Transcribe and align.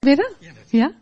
Bidden? 0.00 0.34
Ja? 0.70 0.92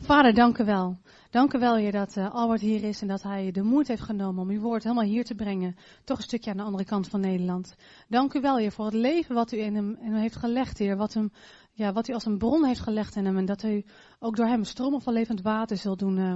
Vader, 0.00 0.34
dank 0.34 0.58
u 0.58 0.64
wel. 0.64 0.98
Dank 1.30 1.52
u 1.52 1.58
wel, 1.58 1.76
Heer, 1.76 1.92
dat 1.92 2.16
uh, 2.16 2.34
Albert 2.34 2.60
hier 2.60 2.84
is 2.84 3.00
en 3.00 3.08
dat 3.08 3.22
hij 3.22 3.50
de 3.50 3.62
moed 3.62 3.88
heeft 3.88 4.02
genomen 4.02 4.42
om 4.42 4.50
uw 4.50 4.60
woord 4.60 4.82
helemaal 4.82 5.04
hier 5.04 5.24
te 5.24 5.34
brengen. 5.34 5.76
Toch 6.04 6.16
een 6.16 6.22
stukje 6.22 6.50
aan 6.50 6.56
de 6.56 6.62
andere 6.62 6.84
kant 6.84 7.08
van 7.08 7.20
Nederland. 7.20 7.74
Dank 8.08 8.34
u 8.34 8.40
wel, 8.40 8.56
Heer, 8.56 8.72
voor 8.72 8.84
het 8.84 8.94
leven 8.94 9.34
wat 9.34 9.52
u 9.52 9.58
in 9.58 9.74
hem, 9.74 9.96
hem 10.00 10.14
heeft 10.14 10.36
gelegd, 10.36 10.78
Heer. 10.78 10.96
Wat, 10.96 11.14
hem, 11.14 11.32
ja, 11.72 11.92
wat 11.92 12.08
u 12.08 12.12
als 12.12 12.24
een 12.24 12.38
bron 12.38 12.64
heeft 12.64 12.80
gelegd 12.80 13.16
in 13.16 13.24
hem. 13.24 13.36
En 13.36 13.44
dat 13.44 13.62
u 13.62 13.84
ook 14.18 14.36
door 14.36 14.46
hem 14.46 14.64
stroom 14.64 15.00
van 15.00 15.12
levend 15.12 15.42
water 15.42 15.76
zult 15.76 15.98
doen 15.98 16.16
uh, 16.16 16.34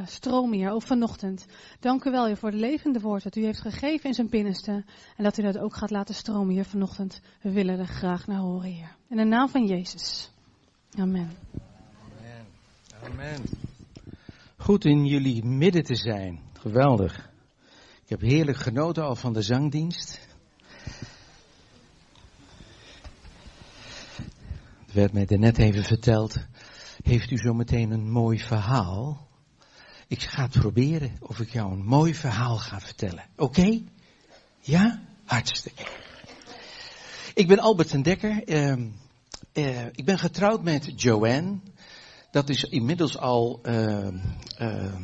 uh, 0.00 0.06
stromen, 0.06 0.58
Heer, 0.58 0.70
ook 0.70 0.82
vanochtend. 0.82 1.46
Dank 1.80 2.04
u 2.04 2.10
wel, 2.10 2.26
Heer, 2.26 2.36
voor 2.36 2.50
het 2.50 2.60
levende 2.60 3.00
woord 3.00 3.22
dat 3.22 3.36
u 3.36 3.44
heeft 3.44 3.60
gegeven 3.60 4.08
in 4.08 4.14
zijn 4.14 4.28
binnenste. 4.28 4.84
En 5.16 5.24
dat 5.24 5.38
u 5.38 5.42
dat 5.42 5.58
ook 5.58 5.74
gaat 5.74 5.90
laten 5.90 6.14
stromen, 6.14 6.54
Heer, 6.54 6.64
vanochtend. 6.64 7.20
We 7.42 7.52
willen 7.52 7.78
er 7.78 7.86
graag 7.86 8.26
naar 8.26 8.40
horen, 8.40 8.70
Heer. 8.70 8.96
In 9.08 9.16
de 9.16 9.24
naam 9.24 9.48
van 9.48 9.66
Jezus. 9.66 10.34
Amen. 10.94 11.30
Amen. 12.20 12.46
Amen. 13.02 13.42
Goed 14.56 14.84
in 14.84 15.06
jullie 15.06 15.44
midden 15.44 15.82
te 15.82 15.94
zijn. 15.94 16.40
Geweldig. 16.52 17.30
Ik 18.02 18.08
heb 18.08 18.20
heerlijk 18.20 18.58
genoten 18.58 19.04
al 19.04 19.16
van 19.16 19.32
de 19.32 19.42
zangdienst. 19.42 20.20
Het 24.86 24.92
werd 24.92 25.12
mij 25.12 25.26
net 25.28 25.58
even 25.58 25.84
verteld. 25.84 26.36
Heeft 27.02 27.30
u 27.30 27.36
zo 27.36 27.52
meteen 27.52 27.90
een 27.90 28.10
mooi 28.10 28.38
verhaal? 28.38 29.28
Ik 30.06 30.22
ga 30.22 30.42
het 30.42 30.58
proberen 30.58 31.16
of 31.20 31.40
ik 31.40 31.50
jou 31.50 31.72
een 31.72 31.84
mooi 31.84 32.14
verhaal 32.14 32.58
ga 32.58 32.80
vertellen. 32.80 33.24
Oké? 33.36 33.82
Ja? 34.60 35.02
Hartstikke. 35.24 35.86
Ik 37.34 37.46
ben 37.48 37.58
Albert 37.58 37.88
ten 37.88 38.02
Dekker. 38.02 38.48
Uh, 38.48 38.88
uh, 39.56 39.86
ik 39.86 40.04
ben 40.04 40.18
getrouwd 40.18 40.62
met 40.62 41.02
Joanne. 41.02 41.58
Dat 42.30 42.48
is 42.48 42.64
inmiddels 42.64 43.18
al 43.18 43.60
uh, 43.62 44.08
uh, 44.60 44.94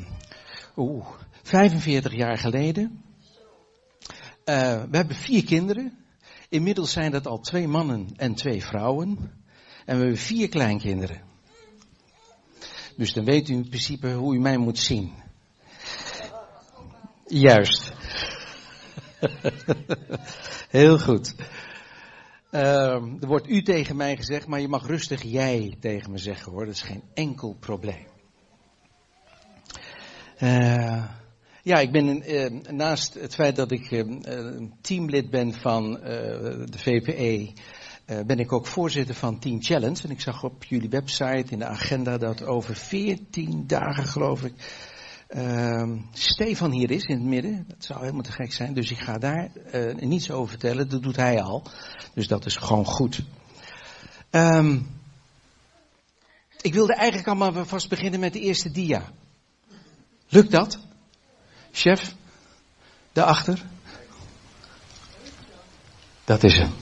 oeh, 0.76 1.06
45 1.42 2.14
jaar 2.14 2.38
geleden. 2.38 3.02
we 4.44 4.88
hebben 4.90 5.16
vier 5.16 5.44
kinderen. 5.44 5.98
Inmiddels 6.48 6.92
zijn 6.92 7.10
dat 7.10 7.26
al 7.26 7.40
twee 7.40 7.68
mannen 7.68 8.08
en 8.16 8.34
twee 8.34 8.64
vrouwen. 8.64 9.08
En 9.84 9.96
we 9.96 10.02
hebben 10.02 10.16
vier 10.16 10.48
kleinkinderen. 10.48 11.22
Dus 12.96 13.12
dan 13.12 13.24
weet 13.24 13.48
u 13.48 13.52
in 13.52 13.68
principe 13.68 14.12
hoe 14.12 14.34
u 14.34 14.38
mij 14.38 14.56
moet 14.56 14.78
zien. 14.78 15.12
Juist. 17.26 17.92
Heel 20.68 20.98
goed. 20.98 21.34
Uh, 22.52 22.60
er 23.20 23.26
wordt 23.26 23.48
u 23.48 23.62
tegen 23.62 23.96
mij 23.96 24.16
gezegd, 24.16 24.46
maar 24.46 24.60
je 24.60 24.68
mag 24.68 24.86
rustig 24.86 25.22
jij 25.22 25.76
tegen 25.80 26.10
me 26.10 26.18
zeggen 26.18 26.52
hoor. 26.52 26.64
Dat 26.64 26.74
is 26.74 26.82
geen 26.82 27.02
enkel 27.14 27.56
probleem. 27.60 28.06
Uh, 30.40 31.04
ja, 31.62 31.78
ik 31.78 31.92
ben 31.92 32.30
uh, 32.30 32.60
naast 32.70 33.14
het 33.14 33.34
feit 33.34 33.56
dat 33.56 33.70
ik 33.70 33.90
een 33.90 34.74
teamlid 34.80 35.30
ben 35.30 35.52
van 35.54 35.92
de 35.92 36.78
VPE, 36.78 37.52
ben 38.26 38.38
ik 38.38 38.52
ook 38.52 38.66
voorzitter 38.66 39.14
van 39.14 39.38
Team 39.38 39.62
Challenge. 39.62 40.02
En 40.02 40.10
ik 40.10 40.20
zag 40.20 40.44
op 40.44 40.64
jullie 40.64 40.88
website 40.88 41.46
in 41.48 41.58
de 41.58 41.66
agenda 41.66 42.18
dat 42.18 42.44
over 42.44 42.76
14 42.76 43.66
dagen 43.66 44.04
geloof 44.04 44.42
ik 44.44 44.54
Uh, 45.36 45.98
Stefan 46.12 46.70
hier 46.70 46.90
is 46.90 47.04
in 47.04 47.16
het 47.16 47.24
midden. 47.24 47.64
Dat 47.68 47.84
zou 47.84 48.00
helemaal 48.00 48.22
te 48.22 48.32
gek 48.32 48.52
zijn. 48.52 48.74
Dus 48.74 48.90
ik 48.90 48.98
ga 48.98 49.18
daar 49.18 49.50
uh, 49.74 49.94
niets 49.94 50.30
over 50.30 50.48
vertellen. 50.48 50.88
Dat 50.88 51.02
doet 51.02 51.16
hij 51.16 51.42
al. 51.42 51.62
Dus 52.14 52.26
dat 52.26 52.46
is 52.46 52.56
gewoon 52.56 52.84
goed. 52.84 53.22
Um, 54.30 55.00
ik 56.60 56.74
wilde 56.74 56.94
eigenlijk 56.94 57.28
allemaal 57.28 57.64
vast 57.66 57.88
beginnen 57.88 58.20
met 58.20 58.32
de 58.32 58.40
eerste 58.40 58.70
dia. 58.70 59.12
Lukt 60.28 60.50
dat? 60.50 60.78
Chef? 61.72 62.14
Daarachter? 63.12 63.62
Dat 66.24 66.44
is 66.44 66.58
hem. 66.58 66.72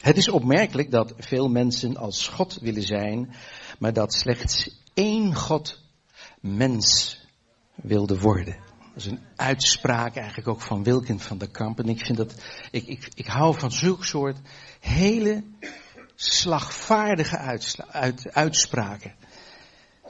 Het 0.00 0.16
is 0.16 0.28
opmerkelijk 0.28 0.90
dat 0.90 1.14
veel 1.18 1.48
mensen 1.48 1.96
als 1.96 2.28
God 2.28 2.58
willen 2.60 2.82
zijn, 2.82 3.34
maar 3.78 3.92
dat 3.92 4.14
slechts 4.14 4.70
één 4.94 5.34
God 5.34 5.80
mens 6.40 7.18
wilde 7.74 8.18
worden. 8.18 8.56
Dat 8.94 9.02
is 9.02 9.06
een 9.06 9.20
uitspraak 9.36 10.16
eigenlijk 10.16 10.48
ook 10.48 10.60
van 10.60 10.82
Wilkin 10.82 11.20
van 11.20 11.38
der 11.38 11.50
Kamp. 11.50 11.78
En 11.78 11.88
ik 11.88 12.04
vind 12.04 12.18
dat, 12.18 12.34
ik, 12.70 12.86
ik, 12.86 13.08
ik 13.14 13.26
hou 13.26 13.58
van 13.58 13.72
zulk 13.72 14.04
soort 14.04 14.36
hele 14.80 15.44
slagvaardige 16.14 17.58
uitspraken. 18.32 19.14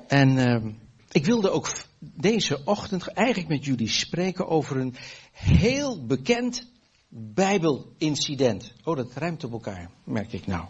En 0.06 0.36
uh, 0.36 0.72
ik 1.10 1.24
wilde 1.24 1.50
ook 1.50 1.72
deze 1.98 2.64
ochtend 2.64 3.06
eigenlijk 3.06 3.48
met 3.48 3.64
jullie 3.64 3.88
spreken 3.88 4.48
over 4.48 4.76
een 4.76 4.94
heel 5.32 6.06
bekend 6.06 6.68
Bijbelincident. 7.12 8.72
Oh, 8.84 8.96
dat 8.96 9.14
ruimt 9.14 9.44
op 9.44 9.52
elkaar, 9.52 9.90
merk 10.04 10.32
ik 10.32 10.46
nou. 10.46 10.64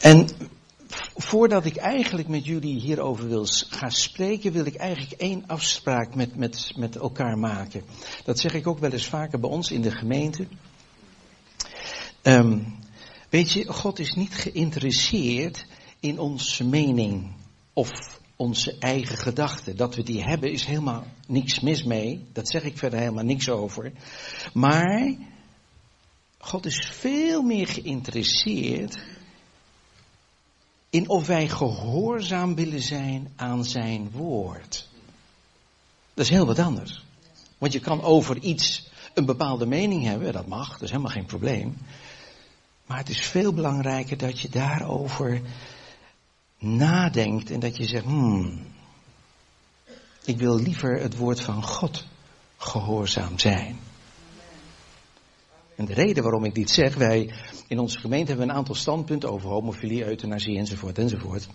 En 0.00 0.28
voordat 1.16 1.64
ik 1.64 1.76
eigenlijk 1.76 2.28
met 2.28 2.44
jullie 2.44 2.80
hierover 2.80 3.28
wil 3.28 3.46
gaan 3.68 3.90
spreken, 3.90 4.52
wil 4.52 4.66
ik 4.66 4.74
eigenlijk 4.74 5.20
één 5.20 5.44
afspraak 5.46 6.14
met, 6.14 6.36
met, 6.36 6.72
met 6.76 6.96
elkaar 6.96 7.38
maken. 7.38 7.82
Dat 8.24 8.38
zeg 8.38 8.54
ik 8.54 8.66
ook 8.66 8.78
wel 8.78 8.92
eens 8.92 9.06
vaker 9.06 9.40
bij 9.40 9.50
ons 9.50 9.70
in 9.70 9.82
de 9.82 9.90
gemeente. 9.90 10.46
Um, 12.22 12.78
weet 13.30 13.52
je, 13.52 13.72
God 13.72 13.98
is 13.98 14.14
niet 14.14 14.34
geïnteresseerd 14.34 15.66
in 16.00 16.18
onze 16.18 16.64
mening 16.64 17.34
of 17.72 18.20
onze 18.36 18.78
eigen 18.78 19.16
gedachten. 19.16 19.76
Dat 19.76 19.94
we 19.94 20.02
die 20.02 20.22
hebben 20.22 20.52
is 20.52 20.64
helemaal 20.64 21.06
niks 21.26 21.60
mis 21.60 21.84
mee. 21.84 22.26
Dat 22.32 22.48
zeg 22.48 22.62
ik 22.62 22.78
verder 22.78 22.98
helemaal 22.98 23.24
niks 23.24 23.48
over. 23.48 23.92
Maar 24.52 25.14
God 26.38 26.66
is 26.66 26.88
veel 26.92 27.42
meer 27.42 27.66
geïnteresseerd 27.66 29.04
in 30.96 31.08
of 31.08 31.26
wij 31.26 31.48
gehoorzaam 31.48 32.54
willen 32.54 32.82
zijn 32.82 33.32
aan 33.36 33.64
zijn 33.64 34.10
woord. 34.10 34.88
Dat 36.14 36.24
is 36.24 36.30
heel 36.30 36.46
wat 36.46 36.58
anders. 36.58 37.04
Want 37.58 37.72
je 37.72 37.80
kan 37.80 38.02
over 38.02 38.38
iets 38.38 38.88
een 39.14 39.24
bepaalde 39.24 39.66
mening 39.66 40.04
hebben, 40.04 40.32
dat 40.32 40.46
mag, 40.46 40.72
dat 40.72 40.82
is 40.82 40.90
helemaal 40.90 41.12
geen 41.12 41.26
probleem. 41.26 41.76
Maar 42.86 42.98
het 42.98 43.08
is 43.08 43.20
veel 43.20 43.52
belangrijker 43.52 44.16
dat 44.16 44.40
je 44.40 44.48
daarover 44.48 45.40
nadenkt 46.58 47.50
en 47.50 47.60
dat 47.60 47.76
je 47.76 47.86
zegt, 47.86 48.04
hmm, 48.04 48.66
ik 50.24 50.38
wil 50.38 50.60
liever 50.60 51.00
het 51.00 51.16
woord 51.16 51.40
van 51.40 51.62
God 51.62 52.04
gehoorzaam 52.56 53.38
zijn. 53.38 53.78
En 55.76 55.84
de 55.84 55.94
reden 55.94 56.22
waarom 56.22 56.44
ik 56.44 56.54
dit 56.54 56.70
zeg, 56.70 56.94
wij 56.94 57.32
in 57.68 57.78
onze 57.78 57.98
gemeente 57.98 58.30
hebben 58.30 58.48
een 58.48 58.54
aantal 58.54 58.74
standpunten 58.74 59.30
over 59.30 59.48
homofilie, 59.50 60.04
euthanasie 60.04 60.58
enzovoort 60.58 60.98
enzovoort. 60.98 61.48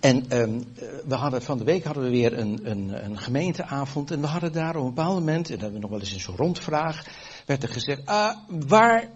En 0.00 0.38
um, 0.38 0.64
we 1.06 1.14
hadden, 1.14 1.42
van 1.42 1.58
de 1.58 1.64
week 1.64 1.84
hadden 1.84 2.02
we 2.02 2.10
weer 2.10 2.38
een, 2.38 2.70
een, 2.70 3.04
een, 3.04 3.18
gemeenteavond 3.18 4.10
en 4.10 4.20
we 4.20 4.26
hadden 4.26 4.52
daar 4.52 4.76
op 4.76 4.82
een 4.82 4.94
bepaald 4.94 5.18
moment, 5.18 5.46
en 5.46 5.52
dat 5.52 5.60
hebben 5.60 5.72
we 5.72 5.80
nog 5.80 5.90
wel 5.90 6.00
eens 6.00 6.12
in 6.12 6.20
zo'n 6.20 6.36
rondvraag, 6.36 7.06
werd 7.46 7.62
er 7.62 7.68
gezegd, 7.68 8.06
ah, 8.06 8.36
waar 8.48 9.08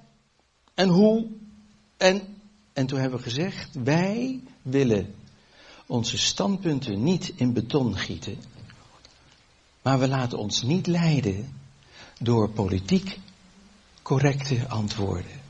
en 0.75 0.89
hoe 0.89 1.27
en, 1.97 2.23
en 2.73 2.87
toen 2.87 2.99
hebben 2.99 3.19
we 3.19 3.25
gezegd, 3.25 3.75
wij 3.85 4.41
willen 4.63 5.15
onze 5.87 6.19
standpunten 6.19 7.03
niet 7.03 7.33
in 7.37 7.53
beton 7.53 7.97
gieten, 7.97 8.37
maar 9.83 9.99
we 9.99 10.09
laten 10.09 10.39
ons 10.39 10.63
niet 10.63 10.87
leiden 10.87 11.53
door 12.19 12.51
politiek 12.51 13.19
correcte 14.05 14.69
antwoorden. 14.69 15.43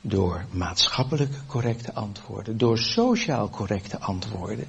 Door 0.00 0.44
maatschappelijk 0.50 1.32
correcte 1.46 1.94
antwoorden. 1.94 2.58
Door 2.58 2.78
sociaal 2.78 3.50
correcte 3.50 3.98
antwoorden. 4.00 4.68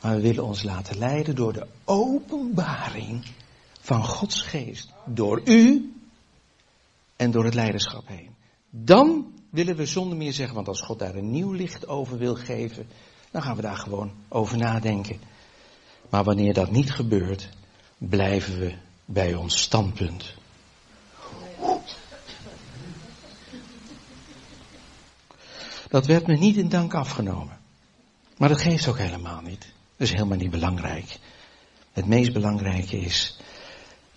Maar 0.00 0.14
we 0.14 0.20
willen 0.20 0.44
ons 0.44 0.62
laten 0.62 0.98
leiden 0.98 1.34
door 1.34 1.52
de 1.52 1.66
openbaring 1.84 3.24
van 3.80 4.04
Gods 4.04 4.40
geest. 4.40 4.92
Door 5.04 5.40
u 5.44 5.92
en 7.16 7.30
door 7.30 7.44
het 7.44 7.54
leiderschap 7.54 8.06
heen. 8.06 8.30
Dan 8.70 9.32
willen 9.50 9.76
we 9.76 9.86
zonder 9.86 10.16
meer 10.16 10.32
zeggen, 10.32 10.54
want 10.54 10.68
als 10.68 10.80
God 10.80 10.98
daar 10.98 11.14
een 11.14 11.30
nieuw 11.30 11.52
licht 11.52 11.88
over 11.88 12.18
wil 12.18 12.34
geven, 12.34 12.86
dan 13.30 13.42
gaan 13.42 13.56
we 13.56 13.62
daar 13.62 13.76
gewoon 13.76 14.12
over 14.28 14.58
nadenken. 14.58 15.20
Maar 16.10 16.24
wanneer 16.24 16.54
dat 16.54 16.70
niet 16.70 16.92
gebeurt, 16.92 17.48
blijven 17.98 18.58
we 18.58 18.74
bij 19.04 19.34
ons 19.34 19.60
standpunt. 19.60 20.38
Dat 25.90 26.06
werd 26.06 26.26
me 26.26 26.36
niet 26.36 26.56
in 26.56 26.68
dank 26.68 26.94
afgenomen. 26.94 27.58
Maar 28.36 28.48
dat 28.48 28.60
geeft 28.60 28.88
ook 28.88 28.98
helemaal 28.98 29.40
niet. 29.40 29.60
Dat 29.60 30.08
is 30.08 30.12
helemaal 30.12 30.38
niet 30.38 30.50
belangrijk. 30.50 31.18
Het 31.92 32.06
meest 32.06 32.32
belangrijke 32.32 33.00
is 33.00 33.38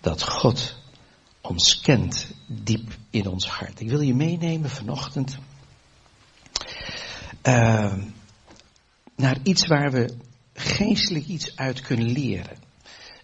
dat 0.00 0.22
God 0.22 0.76
ons 1.40 1.80
kent 1.80 2.30
diep 2.46 2.96
in 3.10 3.26
ons 3.28 3.48
hart. 3.48 3.80
Ik 3.80 3.88
wil 3.88 4.00
je 4.00 4.14
meenemen 4.14 4.70
vanochtend 4.70 5.38
uh, 7.42 7.94
naar 9.16 9.38
iets 9.42 9.66
waar 9.66 9.90
we 9.90 10.16
geestelijk 10.54 11.26
iets 11.26 11.56
uit 11.56 11.80
kunnen 11.80 12.10
leren. 12.10 12.56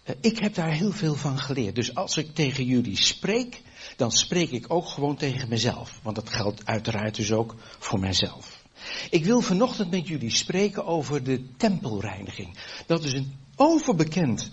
Uh, 0.05 0.15
ik 0.21 0.39
heb 0.39 0.53
daar 0.53 0.71
heel 0.71 0.91
veel 0.91 1.15
van 1.15 1.39
geleerd. 1.39 1.75
Dus 1.75 1.95
als 1.95 2.17
ik 2.17 2.35
tegen 2.35 2.65
jullie 2.65 2.97
spreek, 2.97 3.61
dan 3.95 4.11
spreek 4.11 4.51
ik 4.51 4.73
ook 4.73 4.87
gewoon 4.87 5.15
tegen 5.15 5.49
mezelf. 5.49 5.99
Want 6.03 6.15
dat 6.15 6.29
geldt 6.29 6.65
uiteraard 6.65 7.15
dus 7.15 7.31
ook 7.31 7.55
voor 7.79 7.99
mijzelf. 7.99 8.63
Ik 9.09 9.25
wil 9.25 9.41
vanochtend 9.41 9.91
met 9.91 10.07
jullie 10.07 10.29
spreken 10.29 10.85
over 10.85 11.23
de 11.23 11.55
tempelreiniging. 11.57 12.57
Dat 12.85 13.03
is 13.03 13.13
een 13.13 13.35
overbekend 13.55 14.51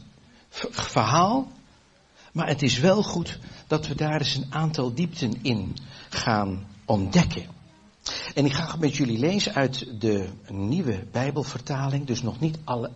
verhaal. 0.70 1.52
Maar 2.32 2.48
het 2.48 2.62
is 2.62 2.78
wel 2.78 3.02
goed 3.02 3.38
dat 3.66 3.86
we 3.86 3.94
daar 3.94 4.20
eens 4.20 4.34
een 4.34 4.52
aantal 4.54 4.94
diepten 4.94 5.38
in 5.42 5.76
gaan 6.08 6.66
ontdekken. 6.84 7.46
En 8.34 8.44
ik 8.44 8.52
ga 8.52 8.76
met 8.76 8.96
jullie 8.96 9.18
lezen 9.18 9.54
uit 9.54 10.00
de 10.00 10.28
nieuwe 10.48 11.06
Bijbelvertaling, 11.12 12.06
dus 12.06 12.22
nog 12.22 12.40
niet 12.40 12.58
alle, 12.64 12.90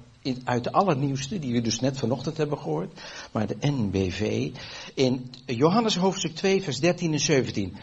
uit 0.44 0.64
de 0.64 0.72
allernieuwste, 0.72 1.38
die 1.38 1.52
we 1.52 1.60
dus 1.60 1.80
net 1.80 1.98
vanochtend 1.98 2.36
hebben 2.36 2.58
gehoord, 2.58 3.00
maar 3.32 3.46
de 3.46 3.56
NBV, 3.60 4.50
in 4.94 5.34
Johannes 5.46 5.96
hoofdstuk 5.96 6.34
2, 6.34 6.62
vers 6.62 6.80
13 6.80 7.12
en 7.12 7.20
17. 7.20 7.76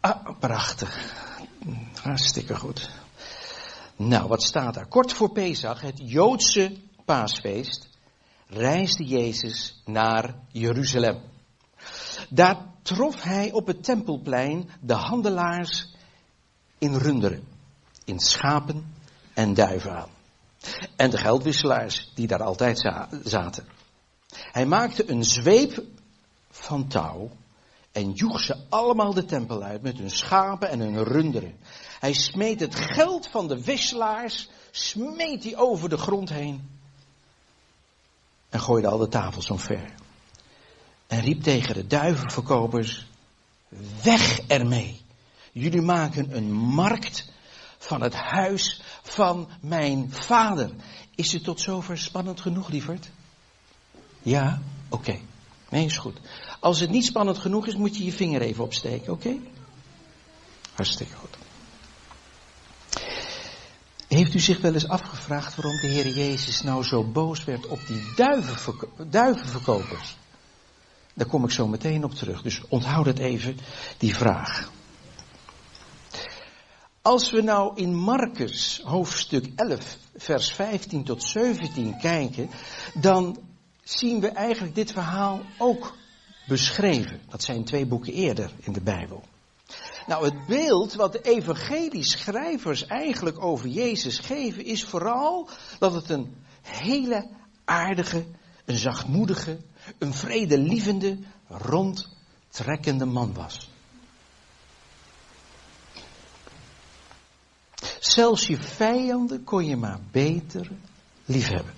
Ah, 0.00 0.38
prachtig. 0.38 1.14
Hartstikke 2.02 2.56
goed. 2.56 2.90
Nou, 3.96 4.28
wat 4.28 4.42
staat 4.42 4.74
daar? 4.74 4.86
Kort 4.86 5.12
voor 5.12 5.30
Pesach, 5.30 5.80
het 5.80 6.00
Joodse 6.02 6.76
paasfeest, 7.04 7.88
reisde 8.46 9.04
Jezus 9.04 9.82
naar 9.84 10.34
Jeruzalem. 10.52 11.20
Daar 12.28 12.56
trof 12.82 13.22
hij 13.22 13.52
op 13.52 13.66
het 13.66 13.84
tempelplein 13.84 14.70
de 14.80 14.94
handelaars 14.94 15.94
in 16.78 16.94
runderen, 16.96 17.44
in 18.04 18.18
schapen 18.18 18.94
en 19.34 19.54
duiven 19.54 19.96
aan. 19.96 20.17
En 20.96 21.10
de 21.10 21.18
geldwisselaars 21.18 22.10
die 22.14 22.26
daar 22.26 22.42
altijd 22.42 22.78
zaten. 23.24 23.66
Hij 24.30 24.66
maakte 24.66 25.10
een 25.10 25.24
zweep 25.24 25.82
van 26.50 26.88
touw 26.88 27.30
en 27.92 28.12
joeg 28.12 28.40
ze 28.40 28.56
allemaal 28.68 29.14
de 29.14 29.24
tempel 29.24 29.62
uit 29.62 29.82
met 29.82 29.98
hun 29.98 30.10
schapen 30.10 30.68
en 30.68 30.80
hun 30.80 31.04
runderen. 31.04 31.56
Hij 32.00 32.12
smeet 32.12 32.60
het 32.60 32.74
geld 32.74 33.28
van 33.28 33.48
de 33.48 33.64
wisselaars, 33.64 34.48
smeet 34.70 35.44
hij 35.44 35.56
over 35.56 35.88
de 35.88 35.98
grond 35.98 36.28
heen 36.28 36.68
en 38.48 38.60
gooide 38.60 38.88
al 38.88 38.98
de 38.98 39.08
tafels 39.08 39.50
omver. 39.50 39.94
En 41.06 41.20
riep 41.20 41.42
tegen 41.42 41.74
de 41.74 41.86
duivenverkopers, 41.86 43.06
weg 44.02 44.40
ermee. 44.46 45.00
Jullie 45.52 45.82
maken 45.82 46.36
een 46.36 46.52
markt 46.52 47.28
van 47.78 48.00
het 48.00 48.14
huis 48.14 48.82
van 49.08 49.48
mijn 49.60 50.12
vader. 50.12 50.70
Is 51.14 51.32
het 51.32 51.44
tot 51.44 51.60
zover 51.60 51.98
spannend 51.98 52.40
genoeg, 52.40 52.68
lieverd? 52.68 53.10
Ja? 54.22 54.60
Oké. 54.88 55.18
Nee, 55.68 55.84
is 55.84 55.98
goed. 55.98 56.20
Als 56.60 56.80
het 56.80 56.90
niet 56.90 57.04
spannend 57.04 57.38
genoeg 57.38 57.66
is, 57.66 57.76
moet 57.76 57.96
je 57.96 58.04
je 58.04 58.12
vinger 58.12 58.40
even 58.40 58.64
opsteken, 58.64 59.12
oké? 59.12 59.36
Hartstikke 60.74 61.14
goed. 61.14 61.36
Heeft 64.08 64.34
u 64.34 64.38
zich 64.38 64.60
wel 64.60 64.74
eens 64.74 64.88
afgevraagd 64.88 65.54
waarom 65.54 65.80
de 65.80 65.86
Heer 65.86 66.08
Jezus 66.08 66.62
nou 66.62 66.84
zo 66.84 67.04
boos 67.04 67.44
werd 67.44 67.66
op 67.66 67.80
die 67.86 68.12
duivenverkopers? 69.10 70.16
Daar 71.14 71.26
kom 71.26 71.44
ik 71.44 71.50
zo 71.50 71.66
meteen 71.66 72.04
op 72.04 72.14
terug, 72.14 72.42
dus 72.42 72.60
onthoud 72.68 73.06
het 73.06 73.18
even, 73.18 73.58
die 73.98 74.16
vraag. 74.16 74.70
Als 77.08 77.30
we 77.30 77.42
nou 77.42 77.72
in 77.74 77.94
Marcus 77.94 78.80
hoofdstuk 78.84 79.52
11, 79.56 79.96
vers 80.16 80.52
15 80.52 81.04
tot 81.04 81.22
17 81.22 81.98
kijken, 81.98 82.50
dan 82.94 83.38
zien 83.82 84.20
we 84.20 84.28
eigenlijk 84.28 84.74
dit 84.74 84.92
verhaal 84.92 85.40
ook 85.58 85.96
beschreven. 86.46 87.20
Dat 87.28 87.42
zijn 87.42 87.64
twee 87.64 87.86
boeken 87.86 88.12
eerder 88.12 88.50
in 88.60 88.72
de 88.72 88.80
Bijbel. 88.80 89.22
Nou, 90.06 90.24
het 90.24 90.46
beeld 90.46 90.94
wat 90.94 91.12
de 91.12 91.20
evangelieschrijvers 91.20 92.86
eigenlijk 92.86 93.44
over 93.44 93.68
Jezus 93.68 94.18
geven, 94.18 94.64
is 94.64 94.84
vooral 94.84 95.48
dat 95.78 95.94
het 95.94 96.10
een 96.10 96.34
hele 96.62 97.28
aardige, 97.64 98.24
een 98.64 98.78
zachtmoedige, 98.78 99.58
een 99.98 100.14
vredelievende, 100.14 101.18
rondtrekkende 101.48 103.06
man 103.06 103.34
was. 103.34 103.67
Zelfs 108.00 108.46
je 108.46 108.56
vijanden 108.56 109.44
kon 109.44 109.66
je 109.66 109.76
maar 109.76 110.00
beter 110.10 110.70
liefhebben. 111.24 111.74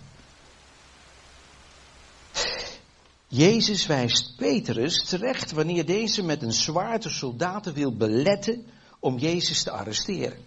Jezus 3.28 3.86
wijst 3.86 4.36
Petrus 4.36 5.04
terecht 5.04 5.52
wanneer 5.52 5.86
deze 5.86 6.22
met 6.22 6.42
een 6.42 6.52
zwaard 6.52 7.02
de 7.02 7.08
soldaten 7.08 7.74
wil 7.74 7.96
beletten 7.96 8.66
om 8.98 9.18
Jezus 9.18 9.62
te 9.62 9.70
arresteren. 9.70 10.38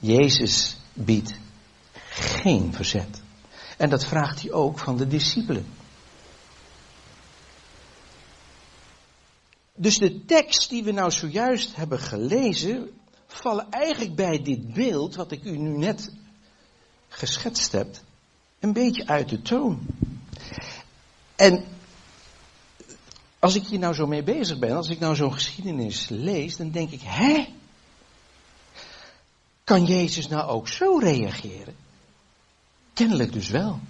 Jezus 0.00 0.76
biedt 0.92 1.34
geen 2.10 2.74
verzet. 2.74 3.22
En 3.76 3.90
dat 3.90 4.04
vraagt 4.04 4.42
hij 4.42 4.52
ook 4.52 4.78
van 4.78 4.96
de 4.96 5.06
discipelen. 5.06 5.66
Dus 9.80 9.98
de 9.98 10.24
tekst 10.24 10.70
die 10.70 10.84
we 10.84 10.92
nou 10.92 11.10
zojuist 11.10 11.76
hebben 11.76 11.98
gelezen, 11.98 12.90
vallen 13.26 13.70
eigenlijk 13.70 14.14
bij 14.14 14.42
dit 14.42 14.72
beeld, 14.72 15.14
wat 15.14 15.32
ik 15.32 15.44
u 15.44 15.56
nu 15.56 15.76
net 15.76 16.12
geschetst 17.08 17.72
heb, 17.72 17.96
een 18.58 18.72
beetje 18.72 19.06
uit 19.06 19.28
de 19.28 19.42
toon. 19.42 19.86
En 21.36 21.64
als 23.38 23.54
ik 23.54 23.66
hier 23.66 23.78
nou 23.78 23.94
zo 23.94 24.06
mee 24.06 24.22
bezig 24.22 24.58
ben, 24.58 24.76
als 24.76 24.88
ik 24.88 24.98
nou 24.98 25.14
zo'n 25.14 25.32
geschiedenis 25.32 26.08
lees, 26.08 26.56
dan 26.56 26.70
denk 26.70 26.90
ik, 26.90 27.02
hè? 27.04 27.48
Kan 29.64 29.84
Jezus 29.84 30.28
nou 30.28 30.48
ook 30.48 30.68
zo 30.68 30.98
reageren? 30.98 31.74
Kennelijk 32.92 33.32
dus 33.32 33.48
wel. 33.48 33.80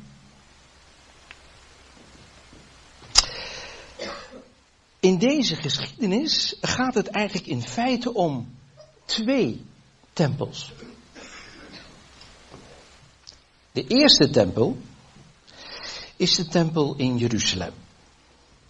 In 5.00 5.18
deze 5.18 5.56
geschiedenis 5.56 6.56
gaat 6.60 6.94
het 6.94 7.06
eigenlijk 7.06 7.46
in 7.46 7.62
feite 7.62 8.14
om 8.14 8.54
twee 9.04 9.64
tempels. 10.12 10.72
De 13.72 13.86
eerste 13.86 14.30
tempel 14.30 14.78
is 16.16 16.34
de 16.34 16.46
tempel 16.46 16.94
in 16.96 17.18
Jeruzalem. 17.18 17.72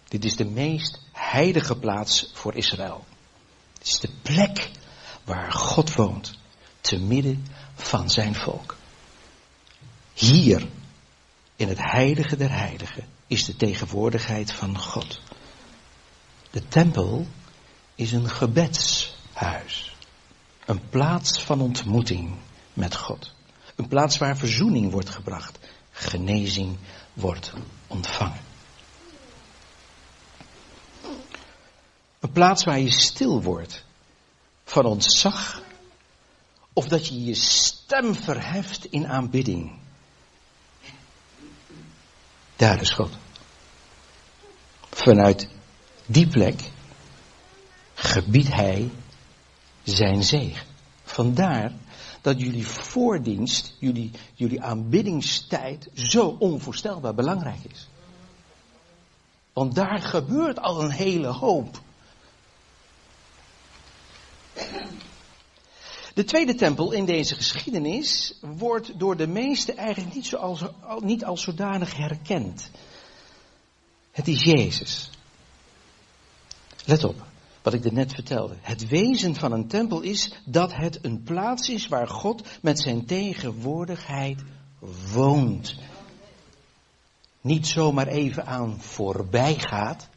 Dit 0.07 0.25
is 0.25 0.35
de 0.35 0.45
meest 0.45 0.99
heilige 1.11 1.75
plaats 1.75 2.31
voor 2.33 2.55
Israël. 2.55 3.05
Het 3.77 3.87
is 3.87 3.99
de 3.99 4.09
plek 4.21 4.71
waar 5.23 5.51
God 5.51 5.95
woont, 5.95 6.37
te 6.81 6.99
midden 6.99 7.47
van 7.75 8.09
zijn 8.09 8.35
volk. 8.35 8.77
Hier, 10.13 10.67
in 11.55 11.67
het 11.67 11.79
heilige 11.81 12.37
der 12.37 12.51
heiligen, 12.51 13.05
is 13.27 13.45
de 13.45 13.55
tegenwoordigheid 13.55 14.51
van 14.51 14.77
God. 14.77 15.21
De 16.51 16.67
tempel 16.67 17.27
is 17.95 18.11
een 18.11 18.29
gebedshuis. 18.29 19.95
Een 20.65 20.89
plaats 20.89 21.41
van 21.41 21.61
ontmoeting 21.61 22.35
met 22.73 22.95
God. 22.95 23.33
Een 23.75 23.87
plaats 23.87 24.17
waar 24.17 24.37
verzoening 24.37 24.91
wordt 24.91 25.09
gebracht. 25.09 25.59
Genezing 25.91 26.77
wordt 27.13 27.53
ontvangen. 27.87 28.41
Een 32.19 32.31
plaats 32.31 32.63
waar 32.63 32.79
je 32.79 32.91
stil 32.91 33.41
wordt 33.41 33.83
van 34.63 34.85
ontzag. 34.85 35.61
Of 36.73 36.87
dat 36.87 37.07
je 37.07 37.23
je 37.23 37.35
stem 37.35 38.15
verheft 38.15 38.85
in 38.85 39.07
aanbidding. 39.07 39.79
Daar 42.55 42.81
is 42.81 42.91
God. 42.91 43.11
Vanuit 44.89 45.49
die 46.11 46.27
plek 46.27 46.71
gebiedt 47.93 48.53
hij 48.53 48.89
zijn 49.83 50.23
zegen. 50.23 50.67
Vandaar 51.03 51.71
dat 52.21 52.41
jullie 52.41 52.67
voordienst, 52.67 53.75
jullie, 53.79 54.11
jullie 54.33 54.61
aanbiddingstijd 54.61 55.89
zo 55.93 56.35
onvoorstelbaar 56.39 57.13
belangrijk 57.13 57.63
is. 57.71 57.87
Want 59.53 59.75
daar 59.75 60.01
gebeurt 60.01 60.59
al 60.59 60.81
een 60.81 60.91
hele 60.91 61.27
hoop. 61.27 61.81
De 66.13 66.23
tweede 66.23 66.55
tempel 66.55 66.91
in 66.91 67.05
deze 67.05 67.35
geschiedenis 67.35 68.37
wordt 68.41 68.99
door 68.99 69.17
de 69.17 69.27
meesten 69.27 69.77
eigenlijk 69.77 70.15
niet, 70.15 70.33
niet 70.99 71.25
als 71.25 71.41
zodanig 71.41 71.95
herkend. 71.95 72.71
Het 74.11 74.27
is 74.27 74.43
Jezus. 74.43 75.10
Let 76.85 77.03
op, 77.03 77.25
wat 77.61 77.73
ik 77.73 77.91
net 77.91 78.13
vertelde. 78.13 78.55
Het 78.61 78.87
wezen 78.87 79.35
van 79.35 79.51
een 79.51 79.67
tempel 79.67 80.01
is 80.01 80.33
dat 80.45 80.73
het 80.73 80.99
een 81.01 81.23
plaats 81.23 81.69
is 81.69 81.87
waar 81.87 82.07
God 82.07 82.47
met 82.61 82.79
zijn 82.79 83.05
tegenwoordigheid 83.05 84.43
woont. 85.13 85.75
Niet 87.41 87.67
zomaar 87.67 88.07
even 88.07 88.45
aan 88.45 88.81
voorbij 88.81 89.59
gaat. 89.59 90.09